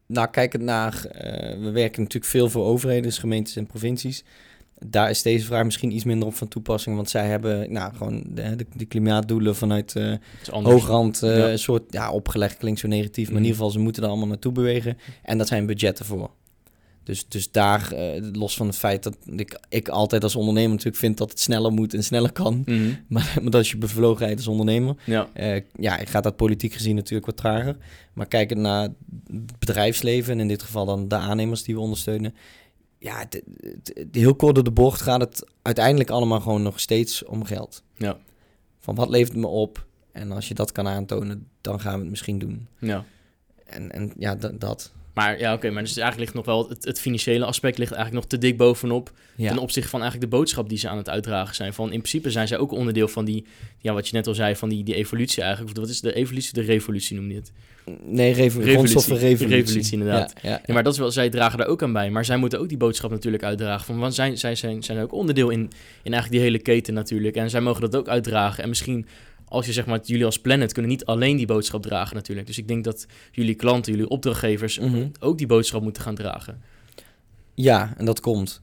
[0.08, 1.12] nou, kijkend naar, uh,
[1.64, 4.24] we werken natuurlijk veel voor overheden, dus gemeentes en provincies.
[4.80, 8.24] Daar is deze vraag misschien iets minder op van toepassing, want zij hebben nou, gewoon
[8.28, 10.16] de, de, de klimaatdoelen vanuit uh,
[10.50, 11.50] hoogrand uh, ja.
[11.50, 13.38] een soort, ja, opgelegd klinkt zo negatief, maar mm.
[13.38, 14.98] in ieder geval ze moeten er allemaal naartoe bewegen.
[15.24, 16.32] En dat zijn budgetten voor.
[17.06, 20.98] Dus, dus daar, uh, los van het feit dat ik, ik altijd als ondernemer natuurlijk
[20.98, 22.56] vind dat het sneller moet en sneller kan.
[22.56, 22.98] Mm -hmm.
[23.08, 24.96] Maar, maar dat is je bevlogenheid als ondernemer.
[25.06, 25.30] Ja.
[25.36, 27.78] Uh, ja, gaat dat politiek gezien natuurlijk wat trager.
[28.14, 32.36] Maar kijkend naar het bedrijfsleven en in dit geval dan de aannemers die we ondersteunen.
[33.00, 36.80] Ja, het, het, het, heel kort door de bocht gaat het uiteindelijk allemaal gewoon nog
[36.80, 37.84] steeds om geld.
[37.98, 38.18] Ja.
[38.80, 39.86] Van wat levert het me op?
[40.12, 42.68] En als je dat kan aantonen, dan gaan we het misschien doen.
[42.80, 43.06] Ja.
[43.66, 44.92] En, en ja, dat.
[45.16, 47.92] Maar ja, oké, okay, maar dus eigenlijk ligt nog wel het, het, financiële aspect ligt
[47.92, 49.12] eigenlijk nog te dik bovenop.
[49.36, 49.50] Ja.
[49.50, 51.74] Ten opzichte van eigenlijk de boodschap die ze aan het uitdragen zijn.
[51.74, 53.46] Van in principe zijn zij ook onderdeel van die,
[53.80, 55.78] ja, wat je net al zei, van die, die evolutie eigenlijk.
[55.78, 56.54] Of wat is de evolutie?
[56.54, 57.52] De revolutie noemde je het.
[58.04, 59.16] Nee, revo revolutie.
[59.16, 59.48] revolutie.
[59.48, 60.34] revolutie inderdaad.
[60.42, 62.10] Ja, ja, ja, maar dat is wel, zij dragen daar ook aan bij.
[62.10, 63.86] Maar zij moeten ook die boodschap natuurlijk uitdragen.
[63.86, 65.60] Van, want zij, zij zijn, zijn ook onderdeel in,
[66.04, 67.36] in eigenlijk die hele keten natuurlijk.
[67.36, 68.64] En zij mogen dat ook uitdragen.
[68.64, 69.06] En misschien
[69.56, 72.48] als je zeg maar, jullie als Planet kunnen niet alleen die boodschap dragen natuurlijk.
[72.48, 75.12] Dus ik denk dat jullie klanten, jullie opdrachtgevers mm -hmm.
[75.20, 76.62] ook die boodschap moeten gaan dragen.
[77.54, 78.60] Ja, en dat komt.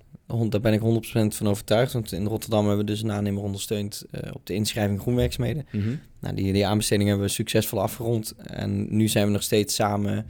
[0.49, 1.93] Daar ben ik 100% van overtuigd.
[1.93, 5.67] Want in Rotterdam hebben we dus een aannemer ondersteund uh, op de inschrijving groenwerkzaamheden.
[5.71, 6.01] Mm -hmm.
[6.21, 8.35] Nou, die, die aanbesteding hebben we succesvol afgerond.
[8.37, 10.27] En nu zijn we nog steeds samen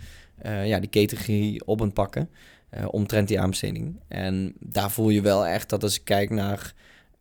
[0.47, 2.29] uh, ja, die categorie op aan pakken.
[2.79, 3.97] Uh, omtrent die aanbesteding.
[4.09, 6.75] En daar voel je wel echt dat als ik kijk naar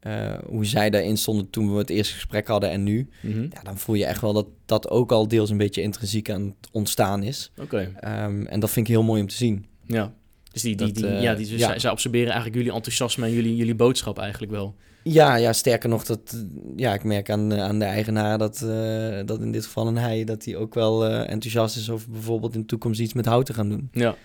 [0.08, 3.10] uh, hoe zij daarin stonden toen we het eerste gesprek hadden en nu.
[3.22, 3.49] Mm -hmm.
[3.54, 6.41] Ja, dan voel je echt wel dat dat ook al deels een beetje intrinsiek aan
[6.41, 7.52] het ontstaan is.
[7.58, 7.91] Oké.
[8.02, 8.26] Okay.
[8.26, 9.66] Um, en dat vind ik heel mooi om te zien.
[9.86, 10.14] Ja.
[10.52, 11.68] Dus die, die, die, uh, ja, die, dus ja.
[11.68, 14.76] Zij, zij, absorberen eigenlijk jullie enthousiasme en jullie, jullie boodschap eigenlijk wel.
[15.04, 16.45] Ja, ja, sterker nog, dat,
[16.76, 20.24] ja, ik merk aan, aan de eigenaar dat, uh, dat in dit geval een hij,
[20.24, 23.54] dat hij ook wel enthousiast is over bijvoorbeeld in de toekomst iets met hout te
[23.54, 23.89] gaan doen.
[23.91, 24.16] Ja.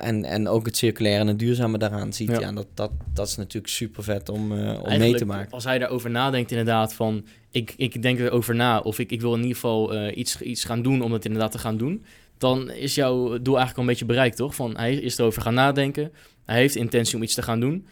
[0.00, 2.30] En, en ook het circulaire en het duurzame daaraan ziet.
[2.30, 5.52] Ja, ja dat, dat, dat is natuurlijk super vet om, uh, om mee te maken.
[5.52, 9.32] Als hij daarover nadenkt, inderdaad, van ik, ik denk erover na, of ik, ik wil
[9.32, 12.04] in ieder geval uh, iets, iets gaan doen om het inderdaad te gaan doen,
[12.38, 14.54] dan is jouw doel eigenlijk al een beetje bereikt, toch?
[14.54, 16.12] Van hij is erover gaan nadenken,
[16.44, 17.86] hij heeft intentie om iets te gaan doen.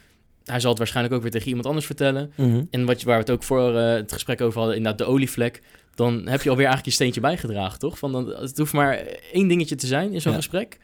[0.45, 2.33] Hij zal het waarschijnlijk ook weer tegen iemand anders vertellen.
[2.37, 2.67] Mm -hmm.
[2.71, 5.13] En wat je, waar we het ook voor uh, het gesprek over hadden, inderdaad de
[5.13, 5.63] olievlek.
[5.95, 7.99] Dan heb je alweer eigenlijk je steentje bijgedragen, toch?
[7.99, 8.97] Van dan, het hoeft maar
[9.33, 10.39] één dingetje te zijn in zo'n ja.
[10.39, 10.79] gesprek.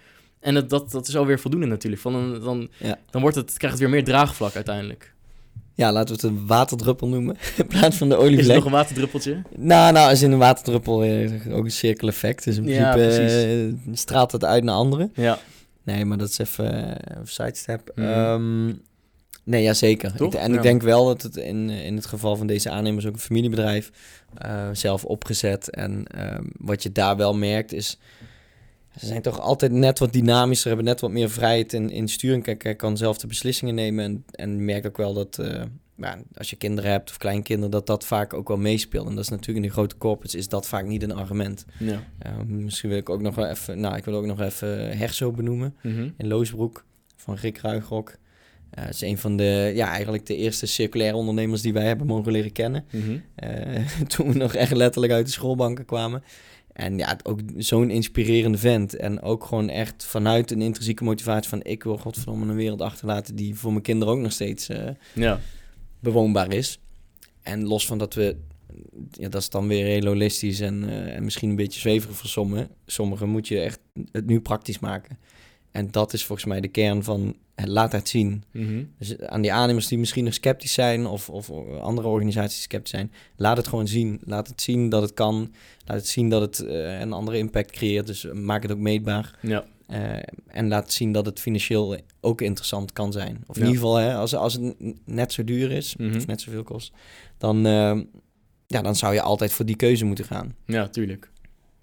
[0.45, 2.03] En dat, dat, dat is alweer voldoende natuurlijk.
[2.03, 2.99] Van een, dan, ja.
[3.11, 5.15] dan wordt het, krijgt het weer meer draagvlak uiteindelijk.
[5.75, 7.37] ja, laten we het een waterdruppel noemen.
[7.57, 8.41] in plaats van de olievlek.
[8.41, 9.43] Is het nog een waterdruppeltje?
[9.57, 12.45] Nou, nou, als in een waterdruppel eh, ook een cirkel effect.
[12.45, 15.13] Dus in Ja, principe eh, straalt het uit naar anderen.
[15.15, 15.39] Ja.
[15.83, 16.93] Nee, maar dat is even uh,
[17.25, 17.93] sidestep.
[17.95, 18.07] Mhm.
[18.07, 18.67] Ehm,
[19.45, 20.13] nee, ja, zeker.
[20.23, 20.57] Ik, en Ja.
[20.57, 23.91] ik denk wel dat het in, in het geval van deze aannemers ook een familiebedrijf
[24.39, 25.71] eh, zelf opgezet.
[25.71, 27.99] En ehm, wat je daar wel merkt is...
[28.99, 32.43] Ze zijn toch altijd net wat dynamischer, hebben net wat meer vrijheid in, in sturing.
[32.43, 34.05] Kijk, hij kan zelf de beslissingen nemen.
[34.05, 35.63] En, en je merkt ook wel dat eh,
[35.97, 39.09] ja, als je kinderen hebt of kleinkinderen, dat dat vaak ook wel meespeelt.
[39.09, 41.65] En dat is natuurlijk in de grote corporates is dat vaak niet een argument.
[41.79, 42.03] ja.
[42.19, 45.31] Eh, misschien wil ik ook nog wel even, nou, ik wil ook nog even Herso
[45.31, 46.09] benoemen Mhm.
[46.17, 46.85] in Loosbroek
[47.17, 48.17] van Rick Ruigrok.
[48.71, 52.07] Eh het is een van de, ja, eigenlijk de eerste circulaire ondernemers die wij hebben
[52.07, 52.85] mogen leren kennen.
[52.91, 53.19] Mhm.
[53.35, 53.87] Eh,
[54.17, 56.23] toen we nog echt letterlijk uit de schoolbanken kwamen.
[56.75, 58.97] En ja, ook zo'n inspirerende vent.
[58.97, 61.63] En ook gewoon echt vanuit een intrinsieke motivatie van...
[61.63, 65.41] ik wil godverdomme een wereld achterlaten die voor mijn kinderen ook nog steeds eh, Ja.
[66.01, 66.79] bewoonbaar is.
[67.43, 68.37] En los van dat we...
[69.11, 72.29] Ja, dat is dan weer heel holistisch en, eh, en misschien een beetje zweverig voor
[72.29, 72.69] sommigen.
[72.87, 73.81] Sommigen moet je echt
[74.13, 75.19] het nu praktisch maken.
[75.75, 78.45] En dat is volgens mij de kern van het laat het zien.
[78.51, 78.85] Mhm.
[78.99, 81.51] Dus aan die aannemers die misschien nog sceptisch zijn of, of
[81.81, 84.21] andere organisaties sceptisch zijn, laat het gewoon zien.
[84.25, 85.53] Laat het zien dat het kan.
[85.85, 88.07] Laat het zien dat het eh, een andere impact creëert.
[88.07, 89.39] Dus maak het ook meetbaar.
[89.43, 89.65] Ja.
[89.87, 90.17] Eh,
[90.47, 93.45] en laat zien dat het financieel ook interessant kan zijn.
[93.47, 93.69] Of in Ja.
[93.69, 96.17] ieder geval, hè, als, als het net zo duur is, Mhm.
[96.17, 96.93] of net zoveel kost,
[97.39, 97.99] dan, eh,
[98.67, 100.55] ja, dan zou je altijd voor die keuze moeten gaan.
[100.67, 101.31] ja, tuurlijk.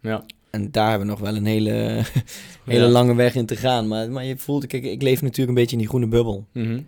[0.01, 0.25] Ja.
[0.49, 1.71] En daar hebben we nog wel een hele,
[2.65, 2.89] hele Ja.
[2.91, 3.87] lange weg in te gaan.
[3.87, 6.45] Maar, maar je voelt, kijk, ik leef natuurlijk een beetje in die groene bubbel.
[6.53, 6.79] Mhm.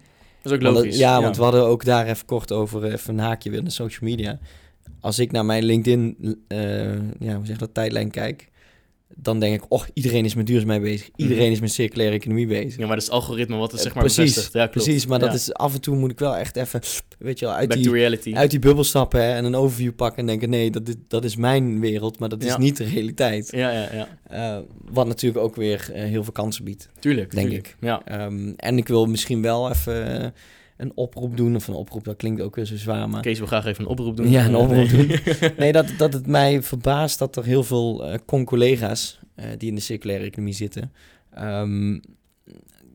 [0.42, 0.98] Dat is ook Want logisch.
[0.98, 4.10] ja, want we hadden ook daar even kort over, even een haakje weer naar social
[4.10, 4.40] media.
[5.00, 8.50] Als ik naar mijn LinkedIn, eh, ja, hoe zeg dat, tijdlijn kijk,
[9.16, 11.10] dan denk ik, oh, iedereen is met duurzaamheid bezig.
[11.16, 12.78] Iedereen is met circulaire economie bezig.
[12.80, 14.54] Ja, maar dat is algoritme wat het zeg Eh, maar precies, bevestigt.
[14.54, 14.86] Ja, klopt.
[14.88, 16.82] Precies, maar dat is af en toe moet ik wel echt even,
[17.20, 17.78] weet je wel, uit Back
[18.24, 20.96] die, uit die bubbel stappen hè, en een overview pakken en denken, nee, dat, is-
[21.08, 22.58] dat is mijn wereld, maar dat is Ja.
[22.58, 23.52] niet de realiteit.
[23.52, 24.08] Ja, ja, ja.
[24.24, 24.62] Eh,
[24.92, 26.90] wat natuurlijk ook weer eh, heel veel kansen biedt.
[27.00, 27.76] Tuurlijk, Denk tuurlijk.
[27.80, 28.02] Ja.
[28.06, 30.34] Ehm, en ik wil misschien wel even
[30.78, 33.22] een oproep doen, of een oproep, dat klinkt ook weer zo zwaar, maar...
[33.22, 34.30] Kees wil graag even een oproep doen.
[34.30, 35.20] Ja, een oproep nee.
[35.58, 39.76] Nee, dat, dat het mij verbaast dat er heel veel eh con-collega's eh, die in
[39.76, 40.92] de circulaire economie zitten,
[41.34, 42.00] ehm,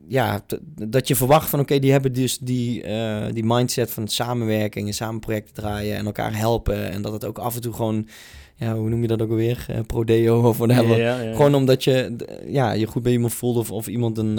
[0.07, 0.41] ja,
[0.87, 4.93] dat je verwacht van oké, die hebben dus die, eh, die mindset van samenwerking en
[4.93, 8.07] samen projecten draaien en elkaar helpen en dat het ook af en toe gewoon,
[8.55, 10.97] ja, hoe noem je dat ook alweer, prodeo of whatever.
[10.99, 11.31] Ja, ja.
[11.35, 12.15] Gewoon omdat je
[12.47, 14.37] ja, je goed bij iemand voelt of, of iemand een,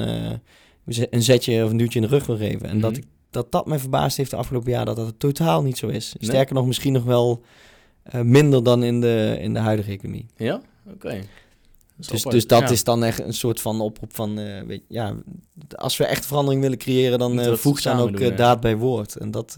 [1.10, 2.68] een zetje of een duwtje in de rug wil geven.
[2.68, 3.00] En dat, Mhm.
[3.00, 6.14] ik, dat dat mij verbaasd heeft de afgelopen jaar, dat dat totaal niet zo is.
[6.18, 6.30] Nee?
[6.30, 7.42] Sterker nog, misschien nog wel
[8.02, 10.26] eh, minder dan in de, in de huidige economie.
[10.36, 10.60] Ja?
[10.92, 11.20] Oké.
[11.96, 12.68] Dus, dus dat Ja.
[12.70, 15.14] is dan echt een soort van oproep van, eh, weet, ja,
[15.74, 19.16] als we echt verandering willen creëren, dan dat voeg dan ook doen, daad bij woord.
[19.16, 19.56] En dat,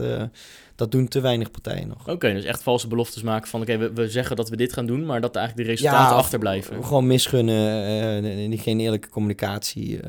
[0.74, 2.08] dat doen te weinig partijen nog.
[2.08, 3.60] Oké, dus echt valse beloftes maken van...
[3.60, 6.84] Oké, we, we zeggen dat we dit gaan doen, maar dat eigenlijk de resultaten achterblijven.
[6.84, 10.00] Gewoon misgunnen, geen eerlijke communicatie,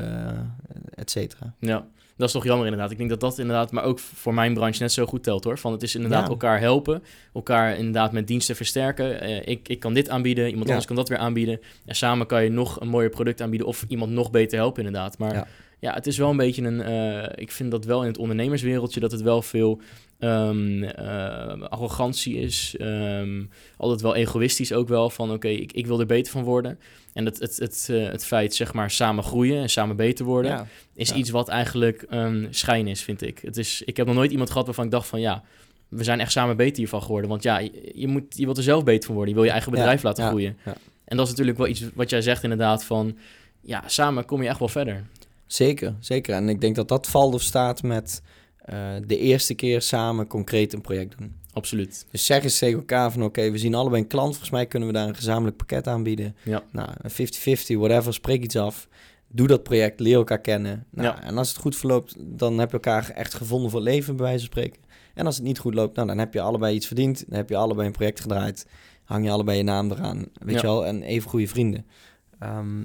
[0.95, 1.53] et cetera.
[1.59, 1.87] Ja,
[2.17, 2.91] dat is toch jammer inderdaad.
[2.91, 5.57] Ik denk dat dat inderdaad, maar ook voor mijn branche net zo goed telt hoor.
[5.57, 6.29] Van het is inderdaad Ja.
[6.29, 7.03] elkaar helpen,
[7.33, 9.21] elkaar inderdaad met diensten versterken.
[9.21, 10.69] Eh, ik, ik kan dit aanbieden, iemand Ja.
[10.69, 11.59] anders kan dat weer aanbieden.
[11.85, 15.17] En samen kan je nog een mooier product aanbieden of iemand nog beter helpen inderdaad.
[15.17, 15.47] Maar ja,
[15.83, 15.93] Ja.
[15.93, 19.11] het is wel een beetje een, eh, ik vind dat wel in het ondernemerswereldje dat
[19.11, 19.81] het wel veel
[20.19, 22.75] ehm, eh, arrogantie is.
[22.77, 23.43] Ehm,
[23.77, 26.79] altijd wel egoïstisch ook wel van oké, ik, ik wil er beter van worden.
[27.13, 30.51] En het, het, het, eh, het feit zeg maar samen groeien en samen beter worden
[30.51, 30.67] Ja.
[30.95, 31.15] is Ja.
[31.15, 33.39] iets wat eigenlijk een schijn is, vind ik.
[33.41, 33.81] Het is.
[33.85, 35.43] Ik heb nog nooit iemand gehad waarvan ik dacht van ja,
[35.87, 37.29] we zijn echt samen beter hiervan geworden.
[37.29, 39.29] Want ja, je, je moet, je wilt er zelf beter van worden.
[39.33, 40.57] Je wil je eigen Ja, bedrijf laten groeien.
[41.05, 43.17] En dat is natuurlijk wel iets wat jij zegt inderdaad van
[43.61, 45.03] ja, samen kom je echt wel verder.
[45.53, 46.33] Zeker, zeker.
[46.35, 48.21] En ik denk dat dat valt of staat met
[48.57, 51.35] eh, de eerste keer samen concreet een project doen.
[51.53, 52.05] Absoluut.
[52.11, 54.29] Dus zeg eens tegen elkaar van oké, we zien allebei een klant.
[54.29, 56.35] Volgens mij kunnen we daar een gezamenlijk pakket aanbieden.
[56.43, 56.63] Ja.
[56.71, 58.87] Nou, een 50-50, whatever, spreek iets af.
[59.27, 60.85] Doe dat project, leer elkaar kennen.
[60.91, 61.23] Nou, Ja.
[61.23, 64.39] En als het goed verloopt, dan heb je elkaar echt gevonden voor leven, bij wijze
[64.45, 64.81] van spreken.
[65.13, 67.23] En als het niet goed loopt, nou, dan heb je allebei iets verdiend.
[67.27, 68.67] Dan heb je allebei een project gedraaid.
[69.03, 70.61] Hang je allebei je naam eraan, weet Ja.
[70.61, 70.85] je wel.
[70.85, 71.85] En even goede vrienden.
[72.39, 72.83] Ehm,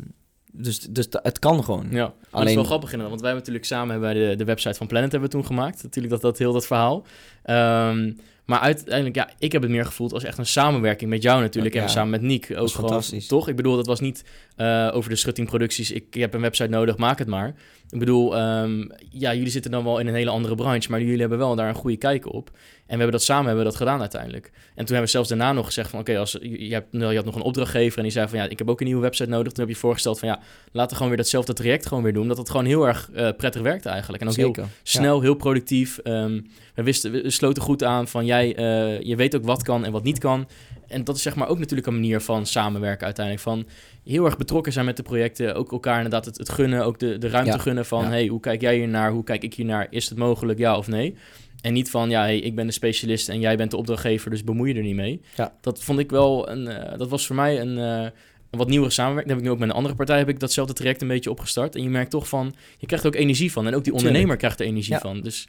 [0.52, 1.86] dus dus het kan gewoon.
[1.90, 4.36] Ja, maar het is Alleen- wel grappig inderdaad, want wij hebben natuurlijk samen hebben de,
[4.36, 5.82] de website van Planet hebben we toen gemaakt.
[5.82, 7.06] Natuurlijk dat, dat heel dat verhaal.
[7.42, 8.12] Ehm,
[8.44, 11.74] Maar uiteindelijk, ja, ik heb het meer gevoeld als echt een samenwerking met jou natuurlijk.
[11.74, 13.02] en samen met Niek ook gewoon.
[13.28, 13.48] Toch?
[13.48, 14.24] Ik bedoel, dat was niet
[14.56, 15.90] uh, over de schuttingproducties.
[15.90, 17.54] Ik, ik heb een website nodig, maak het maar.
[17.90, 21.20] Ik bedoel, um, ja, jullie zitten dan wel in een hele andere branche, maar jullie
[21.20, 22.50] hebben wel daar een goede kijk op.
[22.50, 24.44] En we hebben dat samen hebben we dat gedaan uiteindelijk.
[24.44, 26.00] En toen hebben we zelfs daarna nog gezegd van...
[26.00, 28.38] oké, als je, hebt, je had nog een opdrachtgever en die zei van...
[28.38, 29.52] ja, ik heb ook een nieuwe website nodig.
[29.52, 30.40] Toen heb je voorgesteld van ja,
[30.72, 32.22] laten we gewoon weer datzelfde traject gewoon weer doen.
[32.22, 34.22] Omdat het gewoon heel erg uh, prettig werkte eigenlijk.
[34.22, 36.00] En ook heel snel, heel productief.
[36.04, 39.84] Um, we, wisten, we sloten goed aan van jij, uh, je weet ook wat kan
[39.84, 40.48] en wat niet kan.
[40.88, 43.44] En dat is zeg maar ook natuurlijk een manier van samenwerken uiteindelijk.
[43.44, 43.66] Van
[44.04, 45.54] heel erg betrokken zijn met de projecten.
[45.54, 48.04] Ook elkaar inderdaad het, het gunnen, ook de, de ruimte gunnen van...
[48.04, 49.10] hey, hoe kijk jij hier naar?
[49.10, 49.86] Hoe kijk ik hier naar?
[49.90, 51.14] Is het mogelijk, ja of nee?
[51.60, 54.44] En niet van, ja, hey, ik ben de specialist en jij bent de opdrachtgever, dus
[54.44, 55.20] bemoei je er niet mee.
[55.34, 55.52] Ja.
[55.60, 58.12] Dat vond ik wel, een, uh, dat was voor mij een, uh, een
[58.50, 59.34] wat nieuwere samenwerking.
[59.34, 61.74] heb ik nu ook met een andere partij, heb ik datzelfde traject een beetje opgestart.
[61.74, 63.66] En je merkt toch van, je krijgt er ook energie van.
[63.66, 65.20] En ook die ondernemer krijgt er energie van.
[65.20, 65.48] Dus,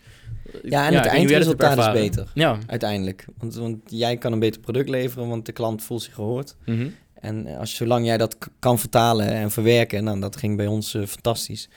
[0.63, 2.27] ja, en ja, het eindresultaat is beter.
[2.33, 2.57] Ja.
[2.67, 3.25] Uiteindelijk.
[3.37, 6.55] Want, want jij kan een beter product leveren, want de klant voelt zich gehoord.
[6.65, 6.95] Mm -hmm.
[7.13, 11.05] En als, zolang jij dat kan vertalen en verwerken, nou, dat ging bij ons uh,
[11.05, 11.69] fantastisch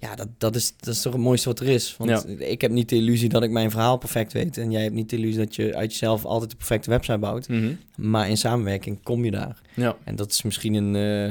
[0.00, 1.94] ja, dat, dat, is, dat is toch het mooiste wat er is.
[1.98, 4.58] Want ik heb niet de illusie dat ik mijn verhaal perfect weet.
[4.58, 7.48] En jij hebt niet de illusie dat je uit jezelf altijd de perfecte website bouwt.
[7.48, 7.72] Mhm.
[7.96, 9.60] Maar in samenwerking kom je daar.
[9.74, 9.96] Ja.
[10.04, 11.26] En dat is misschien een uh,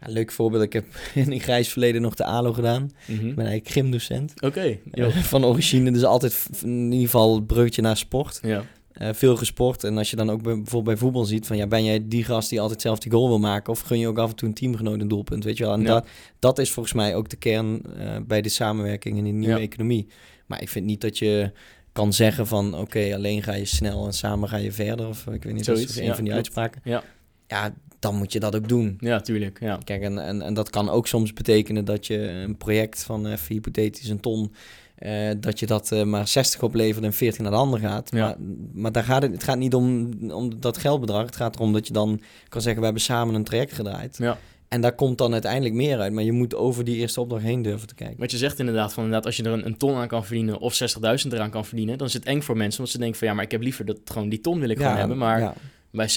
[0.00, 0.62] ja, leuk voorbeeld.
[0.62, 2.82] Ik heb in een grijs verleden nog de ALO gedaan.
[2.82, 3.28] Mm -hmm.
[3.28, 4.42] Ik ben eigenlijk gymdocent.
[4.42, 4.78] Oké.
[4.90, 5.90] Eh, van origine.
[5.90, 8.38] Dus altijd in ieder geval het breukje naar sport.
[8.42, 8.64] Ja.
[9.02, 9.84] Uh, veel gesport.
[9.84, 12.50] En als je dan ook bijvoorbeeld bij voetbal ziet van ja, ben jij die gast
[12.50, 13.72] die altijd zelf die goal wil maken?
[13.72, 15.44] Of gun je ook af en toe een teamgenoot een doelpunt?
[15.44, 15.72] Weet je wel?
[15.72, 19.32] En dat, dat is volgens mij ook de kern uh, bij de samenwerking in die
[19.32, 20.06] nieuwe economie.
[20.46, 21.52] Maar ik vind niet dat je
[21.92, 25.08] kan zeggen van oké, alleen ga je snel en samen ga je verder.
[25.08, 26.80] Of ik weet niet, Zoiets, dat is een van die uitspraken.
[26.84, 27.02] Ja.
[27.46, 28.96] ja, dan moet je dat ook doen.
[28.98, 29.60] Ja, tuurlijk.
[29.60, 29.78] Ja.
[29.84, 33.54] Kijk, en, en, en dat kan ook soms betekenen dat je een project van even
[33.54, 34.52] hypothetisch een ton
[35.00, 38.10] uh, dat je dat uh, maar 60 oplevert en 14 naar de ander gaat.
[38.12, 38.18] Ja.
[38.18, 38.36] Maar,
[38.72, 41.26] maar daar gaat het, het gaat niet om, om dat geldbedrag.
[41.26, 44.16] Het gaat erom dat je dan kan zeggen, we hebben samen een traject gedraaid.
[44.18, 44.38] Ja.
[44.70, 46.12] En daar komt dan uiteindelijk meer uit.
[46.12, 48.18] Maar je moet over die eerste opdracht heen durven te kijken.
[48.18, 50.58] Wat je zegt inderdaad, van inderdaad, als je er een, een ton aan kan verdienen
[50.58, 50.82] of
[51.24, 52.78] 60.000 eraan kan verdienen, dan is het eng voor mensen.
[52.78, 54.78] Want ze denken van ja, maar ik heb liever dat gewoon die ton wil ik
[54.78, 55.18] ja, gewoon hebben.
[55.18, 55.54] Maar ja.
[55.90, 56.08] bij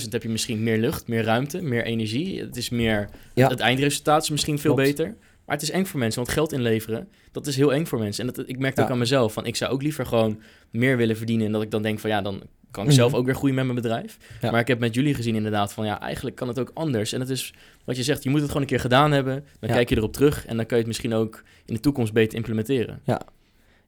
[0.00, 2.40] 60.000 heb je misschien meer lucht, meer ruimte, meer energie.
[2.40, 5.16] Het is meer, het eindresultaat is misschien veel beter.
[5.46, 8.28] Maar het is eng voor mensen, want geld inleveren, dat is heel eng voor mensen.
[8.28, 10.40] En dat, ik merk ook aan mezelf, van ik zou ook liever gewoon
[10.70, 11.46] meer willen verdienen.
[11.46, 13.20] En dat ik dan denk van ja, dan kan ik zelf mhm.
[13.20, 14.16] ook weer groeien met mijn bedrijf.
[14.40, 17.12] Maar ik heb met jullie gezien inderdaad van ja, eigenlijk kan het ook anders.
[17.12, 19.44] En het is wat je zegt, je moet het gewoon een keer gedaan hebben.
[19.60, 22.12] Dan kijk je erop terug en dan kan je het misschien ook in de toekomst
[22.12, 23.00] beter implementeren.
[23.04, 23.20] Ja,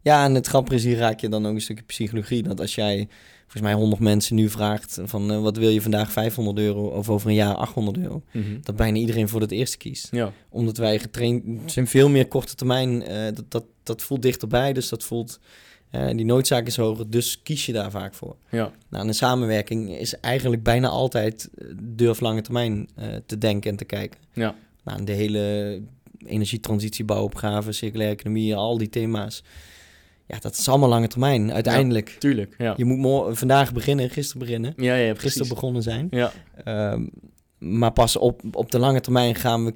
[0.00, 2.42] ja en het grappige is, hier raak je dan ook een stukje psychologie.
[2.42, 3.08] Dat als jij
[3.46, 7.08] volgens mij 100 mensen nu vraagt van uh, wat wil je vandaag 500 euro of
[7.08, 8.60] over een jaar 800 euro, mhm.
[8.62, 10.08] dat bijna iedereen voor het eerste kiest.
[10.10, 10.32] Ja.
[10.48, 14.88] Omdat wij getraind zijn veel meer korte termijn, uh, dat, dat, dat voelt dichterbij, dus
[14.88, 15.40] dat voelt,
[15.90, 18.36] uh, die noodzaak is hoger, dus kies je daar vaak voor.
[18.50, 18.72] Ja.
[18.88, 22.88] Nou, een samenwerking is eigenlijk bijna altijd durf lange termijn
[23.26, 24.20] te denken en te kijken.
[24.32, 24.54] Ja.
[24.84, 25.80] Nou, de hele
[26.26, 29.42] energietransitie, bouwopgave, circulaire economie, al die thema's
[30.26, 32.08] ja, dat is allemaal lange termijn, uiteindelijk.
[32.08, 32.74] Ja, tuurlijk, ja.
[32.76, 34.72] Je moet vandaag beginnen, gisteren beginnen.
[34.76, 36.06] Ja, ja, Gisteren begonnen zijn.
[36.10, 36.32] Ja.
[36.92, 37.10] Um,
[37.58, 39.74] maar pas op, op de lange termijn gaan we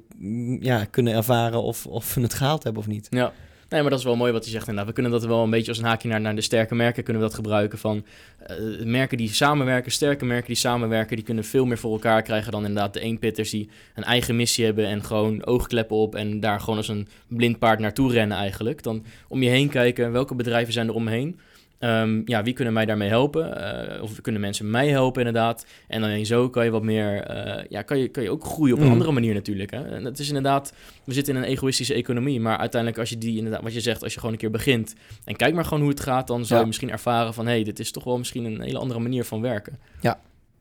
[0.59, 3.07] ja, kunnen ervaren of, of we het gehaald hebben of niet.
[3.09, 3.33] Ja.
[3.69, 4.87] Nee, maar dat is wel mooi wat hij zegt inderdaad.
[4.87, 7.27] We kunnen dat wel een beetje als een haakje naar, de sterke merken kunnen we
[7.27, 7.77] dat gebruiken.
[7.77, 8.05] Van
[8.49, 12.51] uh, merken die samenwerken, sterke merken die samenwerken, die kunnen veel meer voor elkaar krijgen
[12.51, 16.59] dan inderdaad de eenpitters die een eigen missie hebben en gewoon oogkleppen op en daar
[16.59, 18.83] gewoon als een blind paard naartoe rennen eigenlijk.
[18.83, 21.39] Dan om je heen kijken, welke bedrijven zijn er omheen?
[21.79, 23.57] Um, ja, wie kunnen mij daarmee helpen?
[23.95, 25.65] Uh, of kunnen mensen mij helpen inderdaad?
[25.87, 28.73] En dan zo kan je wat meer, uh, ja, kan je, kan je ook groeien
[28.73, 28.91] op een mm.
[28.91, 29.71] andere manier natuurlijk.
[29.71, 29.83] Hè?
[29.83, 30.73] En het is inderdaad,
[31.03, 34.03] we zitten in een egoïstische economie, maar uiteindelijk als je die inderdaad, wat je zegt,
[34.03, 36.59] als je gewoon een keer begint en kijk maar gewoon hoe het gaat, dan zou
[36.59, 39.23] je misschien ervaren van, hé, hey, dit is toch wel misschien een hele andere manier
[39.23, 39.79] van werken.
[40.01, 40.19] Ja,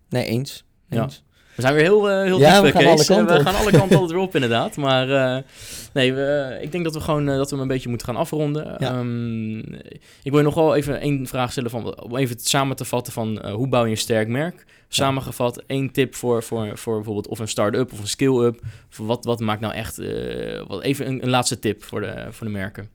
[0.08, 0.64] nee, eens.
[0.88, 1.22] eens.
[1.26, 1.27] Ja.
[1.58, 3.70] We zijn weer heel, uh, heel ja, diep, we gaan, alle kanten we gaan alle
[3.70, 4.76] kanten altijd weer op, inderdaad.
[4.76, 5.36] Maar uh,
[5.92, 8.16] nee, we, ik denk dat we gewoon uh, dat we hem een beetje moeten gaan
[8.16, 8.76] afronden.
[8.78, 8.98] Ja.
[8.98, 9.58] Um,
[10.22, 13.12] ik wil je nog wel even één vraag stellen van, om even samen te vatten
[13.12, 14.64] van hoe bouw je een sterk merk?
[14.88, 18.60] Samengevat, één tip voor, voor, voor bijvoorbeeld of een start-up of een skill-up.
[18.96, 20.00] Wat, wat maakt nou echt,
[20.66, 22.88] wat, even een, een, laatste tip voor de, voor de merken.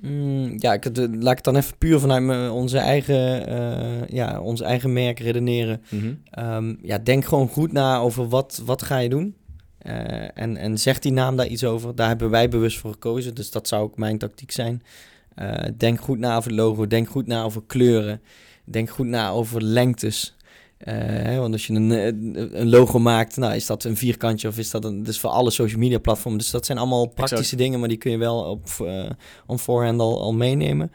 [0.00, 4.64] Mm, ja, ik, laat ik het dan even puur vanuit onze eigen, uh, ja, onze
[4.64, 5.82] eigen merk redeneren.
[5.88, 9.34] Mm ja, denk gewoon goed na over wat, wat ga je doen.
[9.86, 11.94] Uh, en, en zegt die naam daar iets over.
[11.94, 14.82] Daar hebben wij bewust voor gekozen, dus dat zou ook mijn tactiek zijn.
[15.36, 18.20] Uh, denk goed na over logo, denk goed na over kleuren.
[18.64, 20.36] Denk goed na over lengtes.
[20.88, 21.90] Uh, want als je een,
[22.60, 25.02] een, logo maakt, nou, is dat een vierkantje of is dat een...
[25.02, 26.38] Dus voor alle social media platformen.
[26.38, 29.10] Dus dat zijn allemaal praktische dingen, maar die kun je wel op uh,
[29.46, 30.92] on forehand al, al meenemen.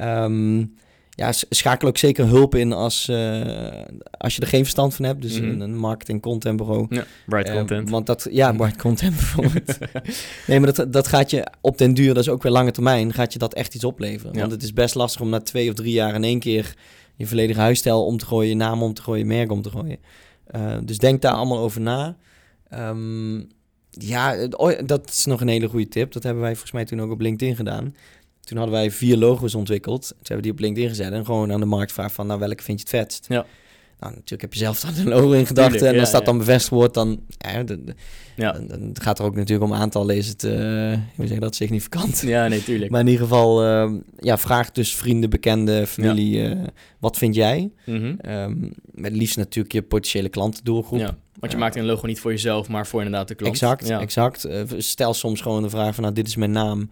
[0.00, 0.74] Um,
[1.10, 3.10] ja, schakel ook zeker hulp in als,
[4.10, 5.22] als je er geen verstand van hebt.
[5.22, 5.48] Dus mhm.
[5.48, 6.86] een, een marketing content bureau.
[6.88, 7.90] Ja, bright content.
[7.90, 9.78] Want dat, ja, bright content bijvoorbeeld.
[10.46, 13.12] nee, maar dat, dat gaat je op den duur, dat is ook weer lange termijn,
[13.12, 14.38] gaat je dat echt iets opleveren.
[14.38, 16.74] Want het is best lastig om na twee of drie jaar in één keer
[17.16, 19.98] je volledige huisstijl om te gooien, je naam om te gooien, merk om te gooien.
[20.86, 22.16] dus denk daar allemaal over na.
[22.68, 23.36] Ehm,
[23.90, 24.46] ja,
[24.86, 26.12] dat is nog een hele goede tip.
[26.12, 27.94] Dat hebben wij volgens mij toen ook op LinkedIn gedaan.
[28.40, 30.08] Toen hadden wij vier logo's ontwikkeld.
[30.08, 32.38] Toen hebben we die op LinkedIn gezet en gewoon aan de markt vragen van, nou,
[32.38, 33.26] welke vind je het vetst?
[33.28, 33.46] Ja.
[34.04, 36.74] Nou, natuurlijk heb je zelf dan een logo in gedachten en als dat dan bevestigd
[36.74, 37.64] wordt, dan, ja,
[38.36, 38.52] ja.
[38.52, 40.52] Dan, dan, gaat er ook natuurlijk om aantal is het, uh,
[41.16, 42.20] hoe zeg dat, significant.
[42.20, 42.90] Ja, nee, tuurlijk.
[42.90, 46.62] maar in ieder geval, uh, ja, vraag dus vrienden, bekenden, familie, uh,
[46.98, 47.70] wat vind jij?
[47.86, 48.72] Mm -hmm.
[48.90, 50.98] met liefst natuurlijk je potentiële klantendoelgroep.
[50.98, 51.16] Ja.
[51.38, 53.52] Want je maakt een logo niet voor jezelf, maar voor inderdaad de klant.
[53.52, 54.48] Exact, exact.
[54.76, 56.90] stel soms gewoon de vraag van, nou, dit is mijn naam,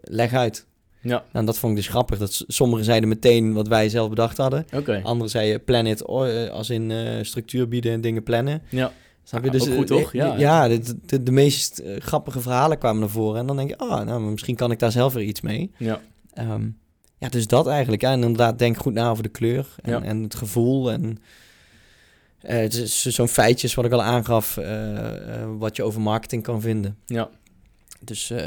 [0.00, 0.66] leg uit.
[1.00, 1.24] Ja.
[1.32, 2.18] Nou, dat vond ik dus grappig.
[2.18, 4.66] Dat sommigen zeiden meteen wat wij zelf bedacht hadden.
[4.74, 5.02] Okay.
[5.02, 6.92] Anderen zeiden planet, oh, als in
[7.22, 8.62] structuur bieden en dingen plannen.
[8.68, 8.92] Ja.
[9.24, 9.50] Snap je?
[9.50, 10.12] dus, goed, toch?
[10.12, 13.40] Ja, ja de, de, de, meest grappige verhalen kwamen naar voren.
[13.40, 15.70] En dan denk je, ah, nou, misschien kan ik daar zelf weer iets mee.
[15.76, 16.00] Ja.
[16.38, 16.78] Um,
[17.20, 18.02] ja, dus dat eigenlijk.
[18.02, 20.02] Ja, en inderdaad, denk goed na over de kleur en, ja.
[20.02, 20.92] en het gevoel.
[20.92, 21.02] En
[22.42, 25.00] uh, het is zo'n feitjes wat ik al aangaf, uh, uh,
[25.58, 26.96] wat je over marketing kan vinden.
[27.06, 27.30] Ja.
[28.04, 28.38] Dus, uh,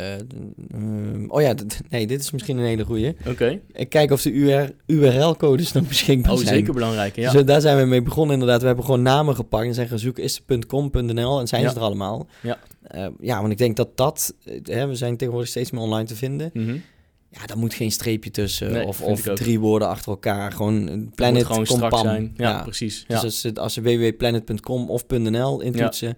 [1.28, 1.54] oh ja,
[1.90, 3.16] nee, dit is misschien een hele goeie.
[3.28, 3.60] Oké.
[3.72, 6.50] Ik kijk of de URL-codes nog beschikbaar oh, zijn.
[6.50, 7.32] Oh, zeker belangrijk, ja.
[7.32, 8.62] Dus daar zijn we mee begonnen inderdaad.
[8.62, 11.70] We hebben gewoon namen gepakt en zeggen zoek is .com.nl en zijn ja.
[11.70, 12.28] ze er allemaal.
[12.42, 12.60] Ja.
[12.96, 16.16] Uh, ja, want ik denk dat dat, hè, we zijn tegenwoordig steeds meer online te
[16.16, 16.50] vinden.
[16.54, 16.82] Mm -hmm.
[17.30, 20.52] Ja, daar moet geen streepje tussen nee, of, of drie woorden achter elkaar.
[20.52, 22.34] Gewoon planet, gewoon strak zijn.
[22.38, 22.62] Ja, ja.
[22.62, 23.06] precies.
[23.08, 23.24] Dus ja.
[23.24, 26.18] als ze, als ze www.planet.com of .nl intoetsen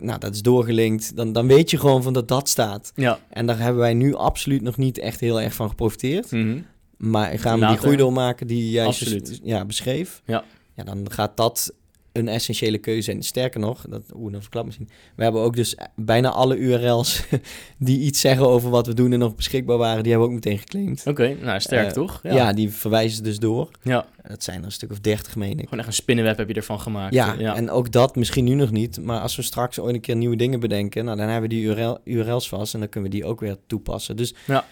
[0.00, 2.92] nou, dat is doorgelinkt, dan, dan weet je gewoon van dat dat staat.
[2.94, 3.18] Ja.
[3.28, 6.30] En daar hebben wij nu absoluut nog niet echt heel erg van geprofiteerd.
[6.30, 6.66] Mm -hmm.
[6.96, 8.94] Maar gaan we die groei doormaken die jij
[9.42, 10.44] ja, beschreef, ja.
[10.74, 11.74] Ja, dan gaat dat
[12.12, 13.12] een essentiële keuze.
[13.12, 14.88] En sterker nog, dat, oeh, dan verklap misschien.
[15.16, 17.22] We hebben ook dus bijna alle URL's
[17.78, 20.44] die iets zeggen over wat we doen en nog beschikbaar waren, die hebben we ook
[20.44, 21.00] meteen geclaimd.
[21.00, 22.20] Oké, okay, nou sterk uh, toch?
[22.22, 22.34] Ja.
[22.34, 22.52] ja.
[22.52, 23.70] die verwijzen dus door.
[23.82, 24.06] Ja.
[24.28, 25.64] Dat zijn er een stuk of dertig, meen ik.
[25.64, 27.14] Gewoon echt een spinnenweb heb je ervan gemaakt.
[27.14, 29.00] Ja, ja, en ook dat misschien nu nog niet.
[29.00, 31.64] Maar als we straks ooit een keer nieuwe dingen bedenken, nou, dan hebben we die
[31.64, 34.16] URL, URL's vast en dan kunnen we die ook weer toepassen.
[34.16, 34.64] Dus ja,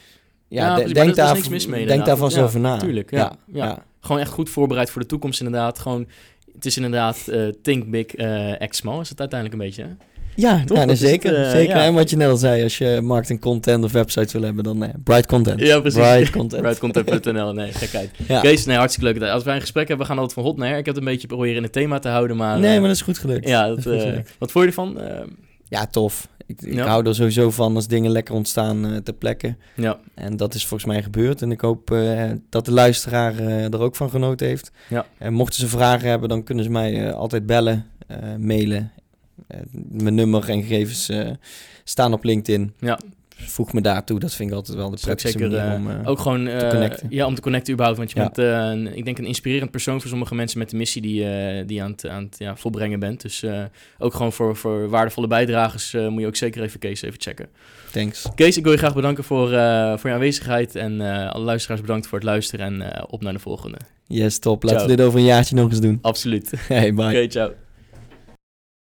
[0.49, 2.77] ja, ja denk, daar, mee, denk daar vast over na.
[2.77, 3.87] Tuurlijk, ja, ja.
[4.01, 5.79] Gewoon echt goed voorbereid voor de toekomst inderdaad.
[5.79, 6.07] Gewoon
[6.59, 9.89] het is inderdaad uh, Think Big, uh, Act Small is het uiteindelijk een beetje, hè?
[10.35, 11.37] Ja, ja nee, zeker.
[11.37, 11.77] Het, uh, zeker.
[11.77, 11.85] Ja.
[11.85, 14.83] En wat je net al zei, als je marketing content of website wil hebben, dan
[14.83, 15.61] uh, Bright Content.
[15.61, 15.99] Ja, precies.
[15.99, 16.63] Bright Content.
[16.67, 18.11] Brightcontent.nl, nee, gekheid.
[18.29, 18.41] Ja.
[18.41, 19.31] Kees, nee, hartstikke leuk.
[19.31, 20.79] Als wij een gesprek hebben, we gaan altijd van hot naar her.
[20.79, 22.59] Ik heb het een beetje proberen in het thema te houden, maar...
[22.59, 23.49] Nee, maar dat is goed gelukt.
[23.49, 23.85] Ja, dat,
[24.39, 24.99] wat vond je ervan?
[25.69, 26.29] ja, tof.
[26.49, 29.57] Ik, ik hou er sowieso van als dingen lekker ontstaan uh, ter plekke.
[29.75, 29.99] Ja.
[30.15, 31.43] En dat is volgens mij gebeurd.
[31.43, 34.71] En ik hoop uh, dat de luisteraar uh, er ook van genoten heeft.
[34.89, 35.07] Ja.
[35.19, 37.87] En mochten ze vragen hebben, dan kunnen ze mij altijd bellen,
[38.39, 38.93] mailen.
[39.89, 41.13] mijn nummer en gegevens
[41.85, 42.73] staan op LinkedIn.
[42.79, 42.99] Ja
[43.47, 44.19] voeg me daartoe.
[44.19, 47.07] Dat vind ik altijd wel de prettigste zeker, manier om uh, ook gewoon te connecten.
[47.11, 47.99] Ja, om te connecten überhaupt.
[47.99, 48.31] Want je ja.
[48.31, 51.25] bent, uh, ik denk, een inspirerend persoon voor sommige mensen met de missie die,
[51.65, 53.21] die je aan het, aan het ja, volbrengen bent.
[53.21, 53.45] Dus
[53.99, 57.49] ook gewoon voor, voor waardevolle bijdragers moet je ook zeker even Kees even checken.
[57.93, 58.27] Thanks.
[58.35, 59.49] Kees, ik wil je graag bedanken voor,
[59.99, 60.75] voor je aanwezigheid.
[60.75, 62.67] En alle luisteraars bedankt voor het luisteren.
[62.81, 63.79] En op naar de volgende.
[64.07, 64.63] Yes, top.
[64.63, 64.91] Laten ciao.
[64.91, 65.99] we dit over een jaartje nog eens doen.
[66.03, 66.53] Absoluut.
[66.69, 67.05] Hey, bye.
[67.05, 67.68] Oké, okay, ciao.